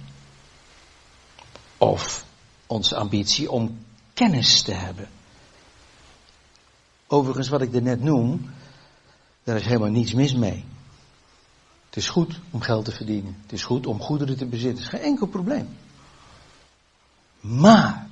Of 1.77 2.25
onze 2.67 2.95
ambitie 2.95 3.51
om 3.51 3.85
kennis 4.13 4.61
te 4.61 4.73
hebben? 4.73 5.09
Overigens, 7.07 7.49
wat 7.49 7.61
ik 7.61 7.75
er 7.75 7.81
net 7.81 8.01
noem, 8.01 8.53
daar 9.45 9.55
is 9.55 9.65
helemaal 9.65 9.89
niets 9.89 10.13
mis 10.13 10.33
mee. 10.33 10.65
Het 11.85 11.95
is 11.95 12.09
goed 12.09 12.39
om 12.51 12.61
geld 12.61 12.85
te 12.85 12.91
verdienen. 12.91 13.37
Het 13.41 13.51
is 13.51 13.63
goed 13.63 13.87
om 13.87 14.01
goederen 14.01 14.37
te 14.37 14.45
bezitten. 14.45 14.83
Het 14.83 14.93
is 14.93 14.99
geen 14.99 15.09
enkel 15.09 15.27
probleem. 15.27 15.77
Maar, 17.39 18.07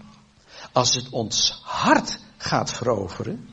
als 0.71 0.95
het 0.95 1.09
ons 1.09 1.61
hart 1.63 2.19
gaat 2.37 2.71
veroveren, 2.71 3.49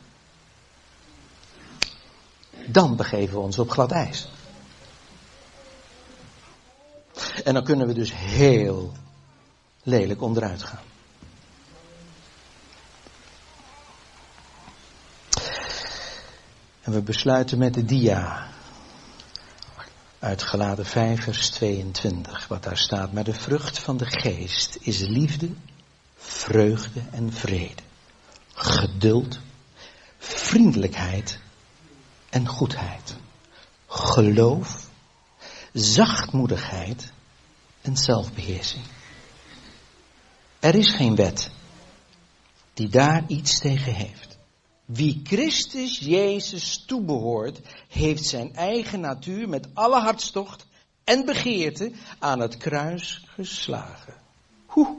dan 2.67 2.97
begeven 2.97 3.35
we 3.35 3.41
ons 3.41 3.59
op 3.59 3.71
glad 3.71 3.93
ijs. 3.93 4.29
En 7.45 7.55
dan 7.55 7.65
kunnen 7.65 7.87
we 7.87 7.95
dus 7.95 8.15
heel 8.15 8.93
lelijk 9.83 10.23
onderuit 10.23 10.63
gaan. 10.63 10.85
En 16.81 16.93
we 16.93 17.03
besluiten 17.03 17.59
met 17.59 17.75
de 17.75 17.85
dia 17.85 18.49
uit 20.19 20.43
Geladen 20.43 20.87
5 20.87 21.23
vers 21.23 21.51
22, 21.51 22.49
wat 22.49 22.63
daar 22.63 22.77
staat. 22.77 23.13
Maar 23.13 23.25
de 23.25 23.35
vrucht 23.35 23.79
van 23.79 23.97
de 23.97 24.07
geest 24.07 24.79
is 24.81 24.99
liefde, 25.01 25.51
vreugde 26.17 27.03
en 27.11 27.33
vrede, 27.33 27.83
geduld, 28.55 29.39
vriendelijkheid 30.19 31.39
en 32.31 32.47
goedheid, 32.47 33.17
geloof, 33.87 34.89
zachtmoedigheid 35.73 37.13
en 37.81 37.97
zelfbeheersing. 37.97 38.85
Er 40.59 40.75
is 40.75 40.91
geen 40.91 41.15
wet 41.15 41.51
die 42.75 42.89
daar 42.89 43.25
iets 43.27 43.59
tegen 43.59 43.95
heeft. 43.95 44.39
Wie 44.93 45.21
Christus 45.25 45.99
Jezus 45.99 46.85
toebehoort, 46.87 47.61
heeft 47.89 48.25
zijn 48.25 48.55
eigen 48.55 49.01
natuur 49.01 49.49
met 49.49 49.69
alle 49.75 50.01
hartstocht 50.01 50.67
en 51.05 51.25
begeerte 51.25 51.93
aan 52.19 52.41
het 52.41 52.57
kruis 52.57 53.25
geslagen. 53.27 54.15
Hoe? 54.67 54.97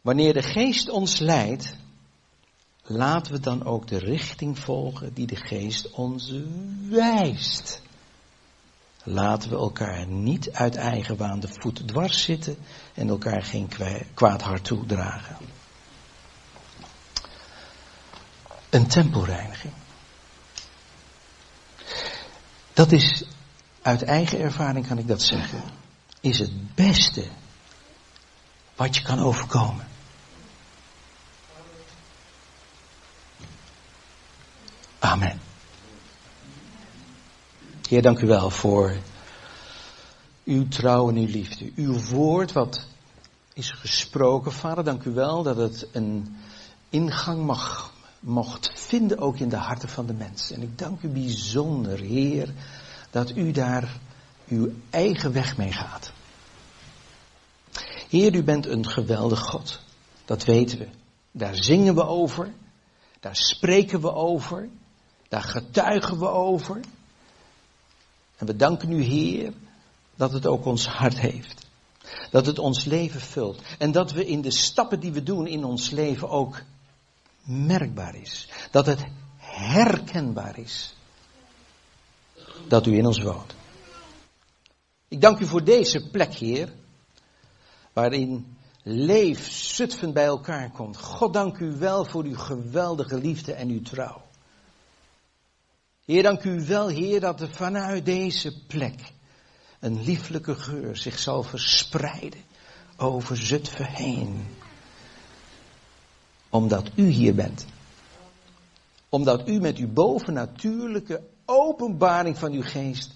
Wanneer 0.00 0.32
de 0.32 0.42
geest 0.42 0.88
ons 0.88 1.18
leidt, 1.18 1.74
laten 2.82 3.32
we 3.32 3.40
dan 3.40 3.64
ook 3.64 3.88
de 3.88 3.98
richting 3.98 4.58
volgen 4.58 5.14
die 5.14 5.26
de 5.26 5.36
geest 5.36 5.90
ons 5.90 6.32
wijst. 6.88 7.82
Laten 9.04 9.50
we 9.50 9.56
elkaar 9.56 10.06
niet 10.06 10.52
uit 10.52 10.74
eigen 10.74 11.16
waan 11.16 11.40
de 11.40 11.48
voet 11.48 11.88
dwars 11.88 12.24
zitten 12.24 12.56
en 12.94 13.08
elkaar 13.08 13.42
geen 13.42 13.68
kwaad 14.14 14.42
hart 14.42 14.64
toedragen. 14.64 15.36
Een 18.72 18.86
tempelreiniging. 18.86 19.72
Dat 22.72 22.92
is, 22.92 23.24
uit 23.82 24.02
eigen 24.02 24.38
ervaring 24.38 24.86
kan 24.86 24.98
ik 24.98 25.08
dat 25.08 25.22
zeggen, 25.22 25.62
is 26.20 26.38
het 26.38 26.74
beste 26.74 27.24
wat 28.76 28.96
je 28.96 29.02
kan 29.02 29.18
overkomen. 29.18 29.88
Amen. 34.98 35.40
Heer, 37.88 38.02
dank 38.02 38.20
u 38.20 38.26
wel 38.26 38.50
voor 38.50 38.96
uw 40.44 40.68
trouw 40.68 41.08
en 41.08 41.16
uw 41.16 41.26
liefde. 41.26 41.72
Uw 41.74 42.00
woord 42.00 42.52
wat 42.52 42.86
is 43.52 43.70
gesproken. 43.70 44.52
Vader, 44.52 44.84
dank 44.84 45.04
u 45.04 45.10
wel 45.10 45.42
dat 45.42 45.56
het 45.56 45.86
een 45.92 46.36
ingang 46.88 47.44
mag, 47.44 47.91
mocht 48.22 48.72
vinden 48.74 49.18
ook 49.18 49.38
in 49.38 49.48
de 49.48 49.56
harten 49.56 49.88
van 49.88 50.06
de 50.06 50.12
mensen. 50.12 50.56
En 50.56 50.62
ik 50.62 50.78
dank 50.78 51.02
u 51.02 51.08
bijzonder, 51.08 51.98
Heer, 51.98 52.52
dat 53.10 53.36
u 53.36 53.50
daar 53.50 53.98
uw 54.48 54.72
eigen 54.90 55.32
weg 55.32 55.56
mee 55.56 55.72
gaat. 55.72 56.12
Heer, 58.08 58.34
u 58.34 58.42
bent 58.42 58.66
een 58.66 58.88
geweldig 58.88 59.40
God. 59.40 59.80
Dat 60.24 60.44
weten 60.44 60.78
we. 60.78 60.88
Daar 61.30 61.54
zingen 61.54 61.94
we 61.94 62.04
over. 62.04 62.52
Daar 63.20 63.36
spreken 63.36 64.00
we 64.00 64.12
over. 64.12 64.68
Daar 65.28 65.42
getuigen 65.42 66.18
we 66.18 66.28
over. 66.28 66.80
En 68.36 68.46
we 68.46 68.56
danken 68.56 68.92
u, 68.92 69.02
Heer, 69.02 69.52
dat 70.14 70.32
het 70.32 70.46
ook 70.46 70.64
ons 70.64 70.86
hart 70.86 71.18
heeft. 71.18 71.66
Dat 72.30 72.46
het 72.46 72.58
ons 72.58 72.84
leven 72.84 73.20
vult. 73.20 73.62
En 73.78 73.92
dat 73.92 74.12
we 74.12 74.26
in 74.26 74.40
de 74.40 74.50
stappen 74.50 75.00
die 75.00 75.12
we 75.12 75.22
doen 75.22 75.46
in 75.46 75.64
ons 75.64 75.90
leven 75.90 76.28
ook 76.28 76.62
merkbaar 77.44 78.14
is. 78.14 78.48
Dat 78.70 78.86
het 78.86 79.04
herkenbaar 79.36 80.58
is. 80.58 80.94
Dat 82.68 82.86
u 82.86 82.96
in 82.96 83.06
ons 83.06 83.22
woont. 83.22 83.54
Ik 85.08 85.20
dank 85.20 85.38
u 85.38 85.46
voor 85.46 85.64
deze 85.64 86.10
plek, 86.10 86.34
Heer. 86.34 86.72
Waarin 87.92 88.56
leef 88.82 89.50
Zutphen 89.50 90.12
bij 90.12 90.24
elkaar 90.24 90.70
komt. 90.70 90.96
God 90.96 91.32
dank 91.32 91.58
u 91.58 91.76
wel 91.78 92.04
voor 92.04 92.24
uw 92.24 92.36
geweldige 92.36 93.18
liefde 93.18 93.52
en 93.52 93.68
uw 93.68 93.82
trouw. 93.82 94.22
Heer, 96.04 96.22
dank 96.22 96.44
u 96.44 96.66
wel, 96.66 96.88
Heer, 96.88 97.20
dat 97.20 97.40
er 97.40 97.50
vanuit 97.50 98.04
deze 98.04 98.64
plek 98.66 99.12
een 99.80 100.02
lieflijke 100.02 100.54
geur 100.54 100.96
zich 100.96 101.18
zal 101.18 101.42
verspreiden 101.42 102.40
over 102.96 103.36
Zutphen 103.36 103.86
heen. 103.86 104.46
Omdat 106.52 106.90
u 106.94 107.06
hier 107.06 107.34
bent. 107.34 107.66
Omdat 109.08 109.48
u 109.48 109.60
met 109.60 109.76
uw 109.76 109.88
bovennatuurlijke 109.88 111.22
openbaring 111.44 112.38
van 112.38 112.52
uw 112.52 112.62
geest 112.62 113.10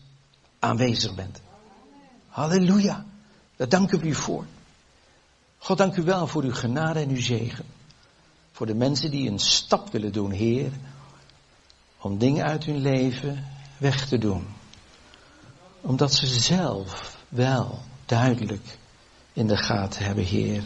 aanwezig 0.59 1.15
bent. 1.15 1.41
Halleluja. 2.29 3.05
Daar 3.57 3.69
danken 3.69 3.99
we 3.99 4.07
u 4.07 4.15
voor. 4.15 4.45
God, 5.59 5.79
dank 5.79 5.97
u 5.97 6.03
wel 6.03 6.27
voor 6.27 6.43
uw 6.43 6.53
genade 6.53 7.01
en 7.01 7.09
uw 7.09 7.21
zegen. 7.21 7.65
Voor 8.53 8.67
de 8.67 8.75
mensen 8.75 9.11
die 9.11 9.31
een 9.31 9.39
stap 9.39 9.91
willen 9.93 10.13
doen, 10.13 10.31
Heer, 10.31 10.73
om 12.01 12.19
dingen 12.19 12.45
uit 12.45 12.65
hun 12.65 12.79
leven 12.79 13.45
weg 13.79 14.09
te 14.09 14.19
doen. 14.19 14.47
Omdat 15.81 16.15
ze 16.15 16.27
zelf 16.27 17.17
wel 17.29 17.79
duidelijk 18.07 18.79
in 19.33 19.47
de 19.47 19.57
gaten 19.57 20.05
hebben, 20.05 20.25
Heer, 20.25 20.65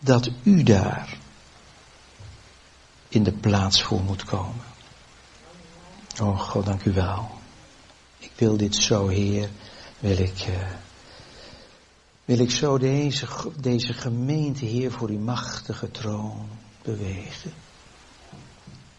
dat 0.00 0.30
u 0.42 0.62
daar 0.62 1.18
in 3.08 3.22
de 3.22 3.32
plaats 3.32 3.82
voor 3.82 4.00
moet 4.00 4.24
komen. 4.24 4.64
Oh 6.20 6.40
God, 6.40 6.66
dank 6.66 6.84
u 6.84 6.92
wel. 6.92 7.30
Ik 8.18 8.32
wil 8.36 8.56
dit 8.56 8.76
zo, 8.76 9.08
Heer, 9.08 9.50
wil 9.98 10.18
ik, 10.18 10.46
uh, 10.48 10.70
wil 12.24 12.38
ik 12.38 12.50
zo 12.50 12.78
deze, 12.78 13.26
deze 13.56 13.92
gemeente, 13.92 14.64
Heer, 14.64 14.92
voor 14.92 15.08
uw 15.08 15.18
machtige 15.18 15.90
troon 15.90 16.48
bewegen. 16.82 17.52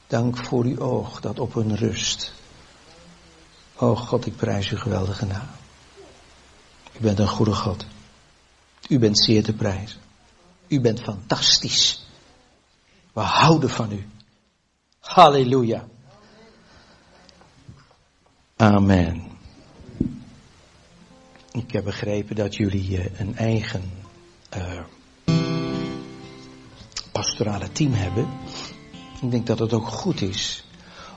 Dank 0.07 0.37
voor 0.37 0.63
uw 0.63 0.79
oog 0.79 1.21
dat 1.21 1.39
op 1.39 1.53
hun 1.53 1.75
rust. 1.75 2.33
O 3.75 3.95
God, 3.95 4.25
ik 4.25 4.35
prijs 4.35 4.69
uw 4.69 4.77
geweldige 4.77 5.25
naam. 5.25 5.49
U 6.97 7.01
bent 7.01 7.19
een 7.19 7.27
goede 7.27 7.55
God. 7.55 7.85
U 8.89 8.99
bent 8.99 9.19
zeer 9.19 9.43
te 9.43 9.53
prijzen. 9.53 9.99
U 10.71 10.79
bent 10.81 11.01
fantastisch. 11.01 12.05
We 13.13 13.21
houden 13.21 13.69
van 13.69 13.91
u. 13.91 14.07
Halleluja. 14.99 15.87
Amen. 18.55 19.23
Ik 21.51 21.71
heb 21.71 21.83
begrepen 21.83 22.35
dat 22.35 22.55
jullie 22.55 22.97
eh, 22.97 23.19
een 23.19 23.35
eigen 23.35 23.91
uh, 24.57 24.81
pastorale 27.11 27.71
team 27.71 27.93
hebben. 27.93 28.27
Ik 29.21 29.31
denk 29.31 29.47
dat 29.47 29.59
het 29.59 29.73
ook 29.73 29.87
goed 29.87 30.21
is 30.21 30.63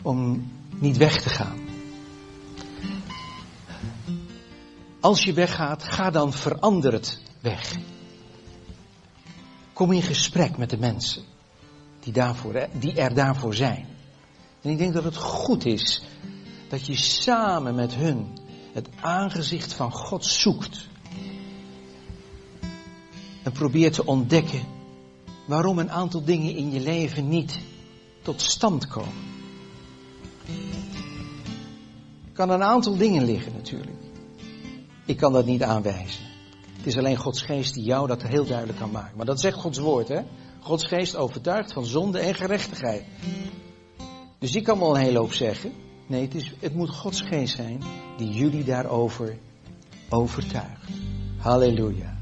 om 0.02 0.50
niet 0.78 0.96
weg 0.96 1.22
te 1.22 1.28
gaan. 1.28 1.58
Als 5.00 5.24
je 5.24 5.32
weggaat, 5.32 5.84
ga 5.84 6.10
dan 6.10 6.32
veranderd 6.32 7.20
weg. 7.40 7.76
Kom 9.74 9.92
in 9.92 10.02
gesprek 10.02 10.56
met 10.56 10.70
de 10.70 10.78
mensen 10.78 11.22
die, 12.00 12.12
daarvoor, 12.12 12.68
die 12.78 12.92
er 12.92 13.14
daarvoor 13.14 13.54
zijn. 13.54 13.86
En 14.62 14.70
ik 14.70 14.78
denk 14.78 14.92
dat 14.92 15.04
het 15.04 15.16
goed 15.16 15.64
is 15.64 16.02
dat 16.68 16.86
je 16.86 16.96
samen 16.96 17.74
met 17.74 17.94
hun 17.94 18.38
het 18.72 18.88
aangezicht 19.00 19.72
van 19.72 19.92
God 19.92 20.24
zoekt. 20.24 20.88
En 23.42 23.52
probeert 23.52 23.92
te 23.92 24.06
ontdekken 24.06 24.62
waarom 25.46 25.78
een 25.78 25.90
aantal 25.90 26.24
dingen 26.24 26.56
in 26.56 26.72
je 26.72 26.80
leven 26.80 27.28
niet 27.28 27.58
tot 28.22 28.40
stand 28.40 28.86
komen. 28.86 29.32
Kan 32.32 32.50
een 32.50 32.62
aantal 32.62 32.96
dingen 32.96 33.24
liggen 33.24 33.52
natuurlijk. 33.52 34.02
Ik 35.04 35.16
kan 35.16 35.32
dat 35.32 35.46
niet 35.46 35.62
aanwijzen. 35.62 36.33
Het 36.84 36.92
is 36.92 36.98
alleen 36.98 37.16
Gods 37.16 37.42
geest 37.42 37.74
die 37.74 37.84
jou 37.84 38.06
dat 38.06 38.22
heel 38.22 38.44
duidelijk 38.46 38.78
kan 38.78 38.90
maken. 38.90 39.16
Maar 39.16 39.26
dat 39.26 39.40
zegt 39.40 39.56
Gods 39.56 39.78
woord, 39.78 40.08
hè? 40.08 40.20
Gods 40.60 40.84
geest 40.86 41.16
overtuigt 41.16 41.72
van 41.72 41.86
zonde 41.86 42.18
en 42.18 42.34
gerechtigheid. 42.34 43.04
Dus 44.38 44.54
ik 44.54 44.64
kan 44.64 44.78
wel 44.78 44.96
een 44.96 45.02
hele 45.02 45.18
hoop 45.18 45.32
zeggen. 45.32 45.72
Nee, 46.06 46.22
het, 46.22 46.34
is, 46.34 46.54
het 46.60 46.74
moet 46.74 46.90
Gods 46.90 47.20
geest 47.20 47.54
zijn 47.54 47.82
die 48.16 48.28
jullie 48.28 48.64
daarover 48.64 49.38
overtuigt. 50.08 50.90
Halleluja. 51.38 52.13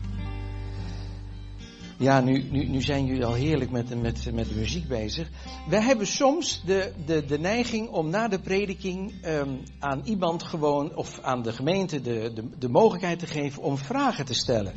Ja, 2.02 2.20
nu, 2.20 2.42
nu, 2.50 2.64
nu 2.64 2.80
zijn 2.80 3.06
jullie 3.06 3.24
al 3.24 3.34
heerlijk 3.34 3.70
met, 3.70 4.00
met, 4.00 4.32
met 4.32 4.48
de 4.48 4.54
muziek 4.54 4.88
bezig. 4.88 5.28
We 5.68 5.82
hebben 5.82 6.06
soms 6.06 6.62
de, 6.64 6.92
de, 7.06 7.24
de 7.24 7.38
neiging 7.38 7.88
om 7.88 8.10
na 8.10 8.28
de 8.28 8.38
prediking 8.38 9.26
um, 9.26 9.62
aan 9.78 10.00
iemand 10.04 10.42
gewoon, 10.42 10.96
of 10.96 11.20
aan 11.20 11.42
de 11.42 11.52
gemeente, 11.52 12.00
de, 12.00 12.32
de, 12.34 12.58
de 12.58 12.68
mogelijkheid 12.68 13.18
te 13.18 13.26
geven 13.26 13.62
om 13.62 13.76
vragen 13.76 14.24
te 14.24 14.34
stellen. 14.34 14.74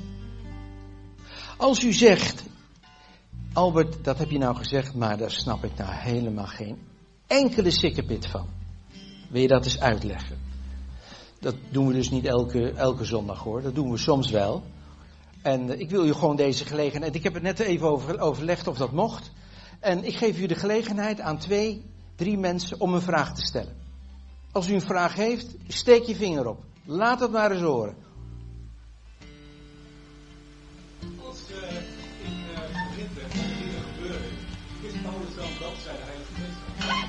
Als 1.57 1.83
u 1.83 1.93
zegt, 1.93 2.43
Albert, 3.53 4.03
dat 4.03 4.17
heb 4.17 4.29
je 4.29 4.37
nou 4.37 4.55
gezegd, 4.55 4.95
maar 4.95 5.17
daar 5.17 5.31
snap 5.31 5.63
ik 5.63 5.77
nou 5.77 5.91
helemaal 5.93 6.47
geen 6.47 6.77
enkele 7.27 7.71
sikkepit 7.71 8.27
van. 8.27 8.47
Wil 9.29 9.41
je 9.41 9.47
dat 9.47 9.65
eens 9.65 9.79
uitleggen? 9.79 10.37
Dat 11.39 11.55
doen 11.69 11.87
we 11.87 11.93
dus 11.93 12.09
niet 12.09 12.25
elke, 12.25 12.71
elke 12.71 13.05
zondag 13.05 13.39
hoor, 13.39 13.61
dat 13.61 13.75
doen 13.75 13.91
we 13.91 13.97
soms 13.97 14.29
wel. 14.29 14.63
En 15.45 15.69
eh, 15.69 15.79
ik 15.79 15.89
wil 15.89 16.05
u 16.05 16.13
gewoon 16.13 16.35
deze 16.35 16.65
gelegenheid. 16.65 17.15
Ik 17.15 17.23
heb 17.23 17.33
het 17.33 17.43
net 17.43 17.59
even 17.59 17.87
over, 17.87 18.19
overlegd 18.19 18.67
of 18.67 18.77
dat 18.77 18.91
mocht. 18.91 19.31
En 19.79 20.03
ik 20.03 20.15
geef 20.15 20.39
u 20.39 20.45
de 20.45 20.55
gelegenheid 20.55 21.19
aan 21.19 21.37
twee, 21.37 21.85
drie 22.15 22.37
mensen 22.37 22.79
om 22.79 22.93
een 22.93 23.01
vraag 23.01 23.35
te 23.35 23.41
stellen. 23.41 23.75
Als 24.51 24.69
u 24.69 24.73
een 24.73 24.81
vraag 24.81 25.15
heeft, 25.15 25.55
steek 25.67 26.03
je 26.03 26.15
vinger 26.15 26.47
op. 26.47 26.63
Laat 26.85 27.19
het 27.19 27.31
maar 27.31 27.51
eens 27.51 27.61
horen. 27.61 27.95
Als 31.25 31.39
uh, 31.51 31.57
in 32.23 32.33
uh, 32.33 32.75
dingen 33.31 33.83
gebeuren, 33.93 34.31
is 34.81 34.93
Paulus 35.01 35.35
dan 35.35 35.49
dat 35.59 35.73
zij 35.83 35.93
de 35.93 36.03
Heilige 36.03 37.04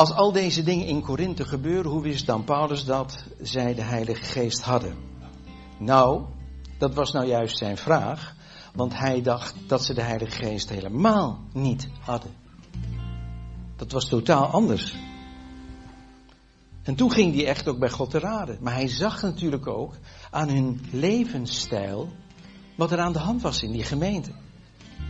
Als 0.00 0.12
al 0.12 0.32
deze 0.32 0.62
dingen 0.62 0.86
in 0.86 1.02
Korinthe 1.02 1.44
gebeuren, 1.44 1.90
hoe 1.90 2.02
wist 2.02 2.26
dan 2.26 2.44
Paulus 2.44 2.84
dat 2.84 3.24
zij 3.40 3.74
de 3.74 3.82
Heilige 3.82 4.22
Geest 4.24 4.62
hadden? 4.62 4.96
Nou, 5.78 6.24
dat 6.78 6.94
was 6.94 7.12
nou 7.12 7.26
juist 7.26 7.58
zijn 7.58 7.76
vraag, 7.76 8.34
want 8.74 8.98
hij 8.98 9.22
dacht 9.22 9.54
dat 9.66 9.84
ze 9.84 9.94
de 9.94 10.02
Heilige 10.02 10.30
Geest 10.30 10.68
helemaal 10.68 11.40
niet 11.52 11.88
hadden. 12.00 12.30
Dat 13.76 13.92
was 13.92 14.08
totaal 14.08 14.46
anders. 14.46 14.94
En 16.82 16.94
toen 16.94 17.12
ging 17.12 17.34
hij 17.34 17.46
echt 17.46 17.68
ook 17.68 17.78
bij 17.78 17.90
God 17.90 18.10
te 18.10 18.18
raden. 18.18 18.58
Maar 18.60 18.74
hij 18.74 18.88
zag 18.88 19.22
natuurlijk 19.22 19.66
ook 19.66 19.94
aan 20.30 20.48
hun 20.48 20.80
levensstijl 20.92 22.08
wat 22.74 22.92
er 22.92 22.98
aan 22.98 23.12
de 23.12 23.18
hand 23.18 23.42
was 23.42 23.62
in 23.62 23.72
die 23.72 23.84
gemeente. 23.84 24.30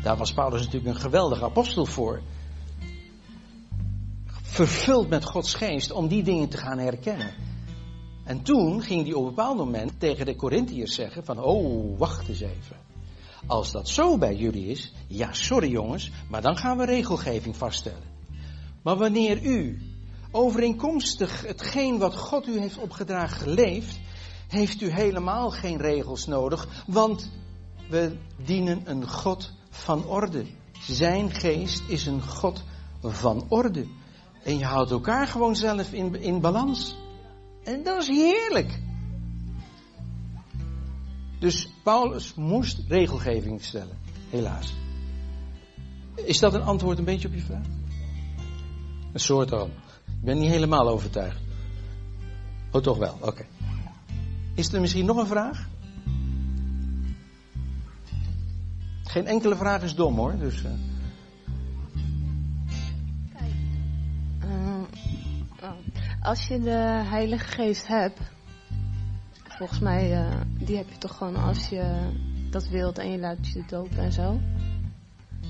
Daar 0.03 0.17
was 0.17 0.33
Paulus 0.33 0.65
natuurlijk 0.65 0.95
een 0.95 1.01
geweldige 1.01 1.45
apostel 1.45 1.87
voor 1.87 2.23
vervuld 4.51 5.09
met 5.09 5.25
Gods 5.25 5.55
geest 5.55 5.93
om 5.93 6.09
die 6.09 6.23
dingen 6.23 6.49
te 6.49 6.57
gaan 6.57 6.79
herkennen. 6.79 7.35
En 8.25 8.43
toen 8.43 8.83
ging 8.83 9.03
hij 9.03 9.13
op 9.13 9.23
een 9.23 9.29
bepaald 9.29 9.57
moment 9.57 9.93
tegen 9.99 10.27
de 10.27 10.37
Corinthiërs 10.37 10.95
zeggen 10.95 11.25
van, 11.25 11.43
oh, 11.43 11.99
wacht 11.99 12.29
eens 12.29 12.41
even. 12.41 12.77
Als 13.47 13.73
dat 13.73 13.89
zo 13.89 14.19
bij 14.19 14.35
jullie 14.35 14.67
is, 14.67 14.93
ja, 15.07 15.33
sorry 15.33 15.71
jongens, 15.71 16.11
maar 16.29 16.43
dan 16.43 16.57
gaan 16.57 16.77
we 16.77 16.85
regelgeving 16.85 17.57
vaststellen. 17.57 18.09
Maar 18.83 18.97
wanneer 18.97 19.43
u 19.43 19.79
overeenkomstig 20.31 21.47
hetgeen 21.47 21.99
wat 21.99 22.17
God 22.17 22.47
u 22.47 22.59
heeft 22.61 22.79
opgedragen 22.79 23.51
leeft, 23.51 23.99
heeft 24.49 24.81
u 24.81 24.91
helemaal 24.91 25.51
geen 25.51 25.79
regels 25.79 26.27
nodig, 26.27 26.85
want 26.87 27.31
we 27.89 28.17
dienen 28.45 28.81
een 28.85 29.09
God 29.09 29.53
van 29.71 30.07
orde. 30.07 30.45
Zijn 30.87 31.31
geest 31.31 31.83
is 31.89 32.07
een 32.07 32.23
God 32.23 32.63
van 33.03 33.47
orde. 33.49 33.87
En 34.43 34.59
je 34.59 34.65
houdt 34.65 34.91
elkaar 34.91 35.27
gewoon 35.27 35.57
zelf 35.57 35.93
in, 35.93 36.21
in 36.23 36.41
balans. 36.41 36.97
En 37.65 37.83
dat 37.83 38.03
is 38.03 38.09
heerlijk. 38.09 38.81
Dus 41.39 41.69
Paulus 41.83 42.35
moest 42.35 42.81
regelgeving 42.89 43.63
stellen, 43.63 43.99
helaas. 44.31 44.75
Is 46.15 46.39
dat 46.39 46.55
een 46.55 46.63
antwoord 46.63 46.99
een 46.99 47.05
beetje 47.05 47.29
op 47.29 47.35
je 47.35 47.41
vraag? 47.41 47.67
Een 49.13 49.21
soort 49.21 49.53
al. 49.53 49.67
Ik 50.07 50.23
ben 50.23 50.39
niet 50.39 50.51
helemaal 50.51 50.89
overtuigd. 50.89 51.41
Oh, 52.73 52.83
toch 52.83 52.99
wel, 52.99 53.17
oké. 53.21 53.47
Is 54.55 54.73
er 54.73 54.81
misschien 54.81 55.07
nog 55.07 55.17
een 55.17 55.27
vraag? 55.27 55.69
Geen 59.05 59.27
enkele 59.27 59.57
vraag 59.57 59.83
is 59.83 59.95
dom 59.95 60.17
hoor, 60.17 60.39
dus. 60.39 60.63
Uh... 60.63 60.71
Als 66.23 66.47
je 66.47 66.61
de 66.61 67.03
Heilige 67.05 67.45
Geest 67.45 67.87
hebt, 67.87 68.21
volgens 69.45 69.79
mij, 69.79 70.13
uh, 70.13 70.41
die 70.59 70.77
heb 70.77 70.89
je 70.89 70.99
toch 70.99 71.17
gewoon 71.17 71.37
als 71.37 71.69
je 71.69 72.11
dat 72.51 72.69
wilt 72.69 72.99
en 72.99 73.11
je 73.11 73.19
laat 73.19 73.49
je 73.49 73.65
dopen 73.67 73.99
en 73.99 74.13
zo. 74.13 74.41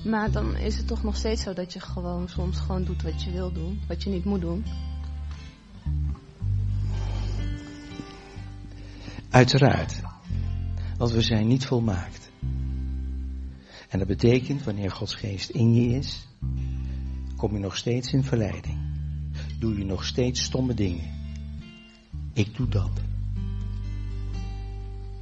Maar 0.03 0.31
dan 0.31 0.55
is 0.55 0.77
het 0.77 0.87
toch 0.87 1.03
nog 1.03 1.15
steeds 1.15 1.43
zo 1.43 1.53
dat 1.53 1.73
je 1.73 1.79
gewoon 1.79 2.29
soms 2.29 2.59
gewoon 2.59 2.83
doet 2.83 3.01
wat 3.01 3.23
je 3.23 3.31
wil 3.31 3.51
doen, 3.51 3.81
wat 3.87 4.03
je 4.03 4.09
niet 4.09 4.25
moet 4.25 4.41
doen. 4.41 4.65
Uiteraard. 9.29 10.01
Want 10.97 11.11
we 11.11 11.21
zijn 11.21 11.47
niet 11.47 11.65
volmaakt. 11.65 12.29
En 13.89 13.99
dat 13.99 14.07
betekent, 14.07 14.63
wanneer 14.63 14.91
Gods 14.91 15.15
geest 15.15 15.49
in 15.49 15.73
je 15.73 15.97
is, 15.97 16.27
kom 17.35 17.53
je 17.53 17.59
nog 17.59 17.77
steeds 17.77 18.13
in 18.13 18.23
verleiding 18.23 18.90
doe 19.61 19.77
je 19.77 19.85
nog 19.85 20.05
steeds 20.05 20.43
stomme 20.43 20.73
dingen. 20.73 21.09
Ik 22.33 22.55
doe 22.55 22.67
dat. 22.67 22.91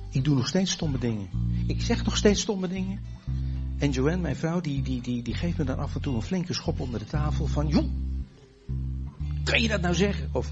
Ik 0.10 0.24
doe 0.24 0.36
nog 0.36 0.48
steeds 0.48 0.72
stomme 0.72 0.98
dingen. 0.98 1.30
Ik 1.68 1.82
zeg 1.82 2.04
nog 2.04 2.18
steeds 2.18 2.42
stomme 2.42 2.68
dingen. 2.68 3.00
En 3.78 3.90
Joanne, 3.90 4.22
mijn 4.22 4.36
vrouw, 4.36 4.62
die, 4.62 4.82
die, 4.82 5.02
die, 5.02 5.22
die 5.22 5.34
geeft 5.34 5.58
me 5.58 5.64
dan 5.64 5.78
af 5.78 5.96
en 5.96 6.02
toe 6.02 6.16
een 6.16 6.22
flinke 6.22 6.54
schop 6.54 6.80
onder 6.80 7.00
de 7.00 7.06
tafel 7.06 7.48
van, 7.48 7.68
joh, 7.68 7.86
kan 9.44 9.62
je 9.62 9.68
dat 9.68 9.82
nou 9.82 9.94
zeggen? 9.94 10.30
Of, 10.32 10.52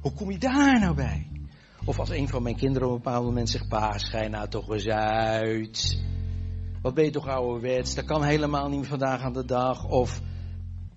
hoe 0.00 0.12
kom 0.12 0.30
je 0.30 0.38
daar 0.38 0.80
nou 0.80 0.94
bij? 0.94 1.28
Of 1.84 1.98
als 1.98 2.10
een 2.10 2.28
van 2.28 2.42
mijn 2.42 2.56
kinderen 2.56 2.88
op 2.88 2.94
een 2.94 3.02
bepaald 3.02 3.24
moment 3.24 3.50
zegt, 3.50 3.68
pa, 3.68 3.98
schijn 3.98 4.30
nou 4.30 4.48
toch 4.48 4.72
eens 4.72 4.88
uit. 4.88 6.02
Wat 6.82 6.94
ben 6.94 7.04
je 7.04 7.10
toch 7.10 7.26
ouderwets, 7.26 7.94
dat 7.94 8.04
kan 8.04 8.24
helemaal 8.24 8.68
niet 8.68 8.86
vandaag 8.86 9.20
aan 9.20 9.32
de 9.32 9.44
dag. 9.44 9.84
Of, 9.84 10.20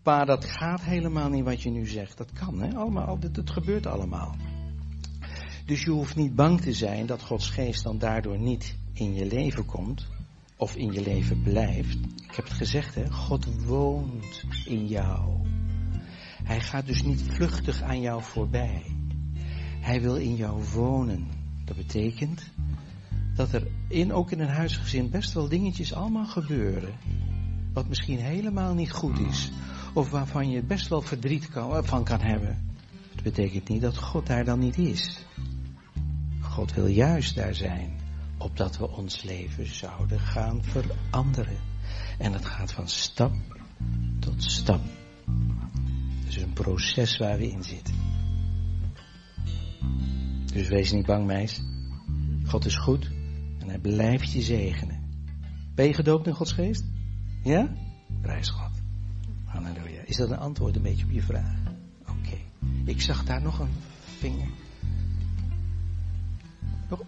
Pa, 0.08 0.26
dat 0.26 0.46
gaat 0.46 0.82
helemaal 0.82 1.30
niet 1.30 1.44
wat 1.44 1.62
je 1.62 1.70
nu 1.70 1.88
zegt. 1.88 2.18
Dat 2.18 2.32
kan, 2.34 2.62
hè? 2.62 2.76
Allemaal, 2.76 3.18
het 3.20 3.50
gebeurt 3.50 3.86
allemaal. 3.86 4.36
Dus 5.66 5.84
je 5.84 5.90
hoeft 5.90 6.16
niet 6.16 6.36
bang 6.36 6.62
te 6.62 6.74
zijn 6.74 7.06
dat 7.06 7.22
Gods 7.22 7.50
geest 7.50 7.84
dan 7.84 7.98
daardoor 7.98 8.40
niet 8.40 8.76
in 8.94 9.14
je 9.14 9.26
leven 9.26 9.66
komt. 9.66 10.08
Of 10.56 10.76
in 10.76 10.92
je 10.92 11.02
leven 11.02 11.42
blijft. 11.42 11.98
Ik 12.28 12.36
heb 12.36 12.46
het 12.46 12.54
gezegd, 12.54 12.96
hè? 12.96 13.12
God 13.12 13.66
woont 13.66 14.44
in 14.66 14.88
jou. 14.88 15.48
Hij 16.44 16.62
gaat 16.62 16.86
dus 16.86 17.04
niet 17.04 17.22
vluchtig 17.22 17.82
aan 17.82 18.02
jou 18.02 18.24
voorbij. 18.24 18.84
Hij 19.80 20.02
wil 20.02 20.16
in 20.16 20.36
jou 20.36 20.64
wonen. 20.74 21.28
Dat 21.66 21.76
betekent 21.76 22.52
dat 23.36 23.54
er 23.54 23.68
in, 23.88 24.14
ook 24.14 24.32
in 24.32 24.40
een 24.40 24.56
huisgezin 24.56 25.10
best 25.10 25.34
wel 25.34 25.48
dingetjes 25.48 25.94
allemaal 25.94 26.28
gebeuren. 26.28 26.94
Wat 27.74 27.88
misschien 27.88 28.20
helemaal 28.20 28.74
niet 28.74 28.92
goed 28.92 29.20
is 29.20 29.52
of 29.98 30.10
waarvan 30.10 30.50
je 30.50 30.64
best 30.64 30.88
wel 30.88 31.02
verdriet 31.02 31.50
kan, 31.50 31.86
van 31.86 32.04
kan 32.04 32.22
hebben. 32.22 32.76
Dat 33.14 33.24
betekent 33.24 33.70
niet 33.70 33.82
dat 33.82 33.98
God 33.98 34.28
daar 34.28 34.46
dan 34.46 34.60
niet 34.60 34.78
is. 34.78 35.26
God 36.42 36.74
wil 36.74 36.88
juist 36.88 37.36
daar 37.36 37.56
zijn, 37.56 38.00
opdat 38.38 38.78
we 38.78 38.90
ons 38.90 39.24
leven 39.24 39.76
zouden 39.76 40.20
gaan 40.20 40.64
veranderen. 40.64 41.58
En 42.18 42.32
dat 42.32 42.46
gaat 42.46 42.72
van 42.72 42.88
stap 42.88 43.34
tot 44.20 44.44
stap. 44.44 44.82
Het 46.20 46.28
is 46.28 46.42
een 46.42 46.54
proces 46.54 47.18
waar 47.18 47.38
we 47.38 47.52
in 47.52 47.64
zitten. 47.64 47.96
Dus 50.54 50.68
wees 50.68 50.92
niet 50.92 51.06
bang, 51.06 51.26
meis. 51.26 51.62
God 52.46 52.66
is 52.66 52.78
goed 52.78 53.12
en 53.60 53.70
hij 53.70 53.80
blijft 53.80 54.32
je 54.32 54.42
zegenen. 54.42 55.04
Ben 55.76 55.86
je 55.86 55.94
gedoopt 55.94 56.28
in 56.28 56.34
Gods 56.34 56.52
geest? 56.52 56.86
Ja? 57.44 57.74
Prijs 58.22 58.50
God. 58.50 58.77
Is 60.08 60.16
dat 60.16 60.30
een 60.30 60.38
antwoord 60.38 60.76
een 60.76 60.82
beetje 60.82 61.06
op 61.06 61.12
je 61.12 61.22
vraag? 61.22 61.56
Oké. 62.02 62.38
Ik 62.86 63.02
zag 63.02 63.24
daar 63.24 63.42
nog 63.42 63.60
een 63.60 63.74
vinger. 64.18 64.48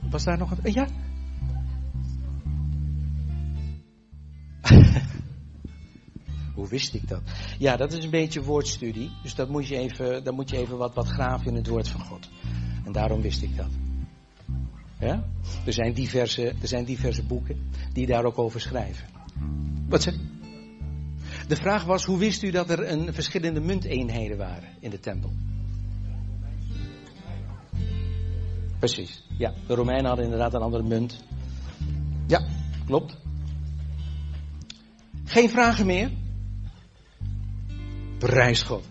Was 0.10 0.24
daar 0.24 0.38
nog 0.38 0.52
een... 0.52 0.74
Ja? 0.74 0.88
Hoe 6.56 6.68
wist 6.68 6.94
ik 6.94 7.08
dat? 7.08 7.22
Ja, 7.58 7.76
dat 7.76 7.94
is 7.94 8.04
een 8.04 8.10
beetje 8.10 8.44
woordstudie. 8.44 9.12
Dus 9.24 9.36
dat 9.36 9.50
moet 9.50 9.68
je 9.68 9.78
even, 9.78 10.24
dan 10.24 10.36
moet 10.36 10.50
je 10.50 10.58
even 10.58 10.78
wat, 10.78 10.96
wat 10.96 11.08
graven 11.08 11.48
in 11.48 11.56
het 11.56 11.68
woord 11.68 11.88
van 11.88 12.02
God. 12.02 12.30
En 12.86 12.92
daarom 12.92 13.22
wist 13.22 13.42
ik 13.42 13.58
dat. 13.58 13.72
Ja? 15.00 15.24
Er, 15.66 15.74
zijn 15.74 15.94
diverse, 15.94 16.48
er 16.62 16.68
zijn 16.68 16.86
diverse 16.86 17.24
boeken 17.24 17.70
die 17.94 18.06
daar 18.06 18.26
ook 18.26 18.40
over 18.40 18.62
schrijven. 18.62 19.08
Wat 19.88 20.02
zeg 20.02 20.16
De 21.50 21.56
vraag 21.56 21.84
was, 21.84 22.06
hoe 22.06 22.18
wist 22.18 22.44
u 22.44 22.52
dat 22.52 22.70
er 22.70 22.92
een 22.92 23.14
verschillende 23.14 23.60
munteenheden 23.60 24.38
waren 24.38 24.70
in 24.80 24.90
de 24.90 25.00
tempel? 25.00 25.32
Precies. 28.80 29.24
Ja, 29.38 29.54
de 29.68 29.74
Romeinen 29.74 30.06
hadden 30.06 30.26
inderdaad 30.26 30.54
een 30.54 30.62
andere 30.62 30.84
munt. 30.84 31.24
Ja, 32.28 32.48
klopt. 32.86 33.18
Geen 35.26 35.50
vragen 35.50 35.86
meer? 35.86 36.12
Prijs 38.18 38.62
God. 38.62 38.86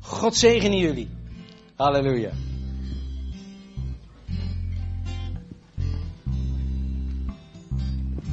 God 0.00 0.36
zegene 0.36 0.76
jullie. 0.76 1.08
Halleluja. 1.76 2.30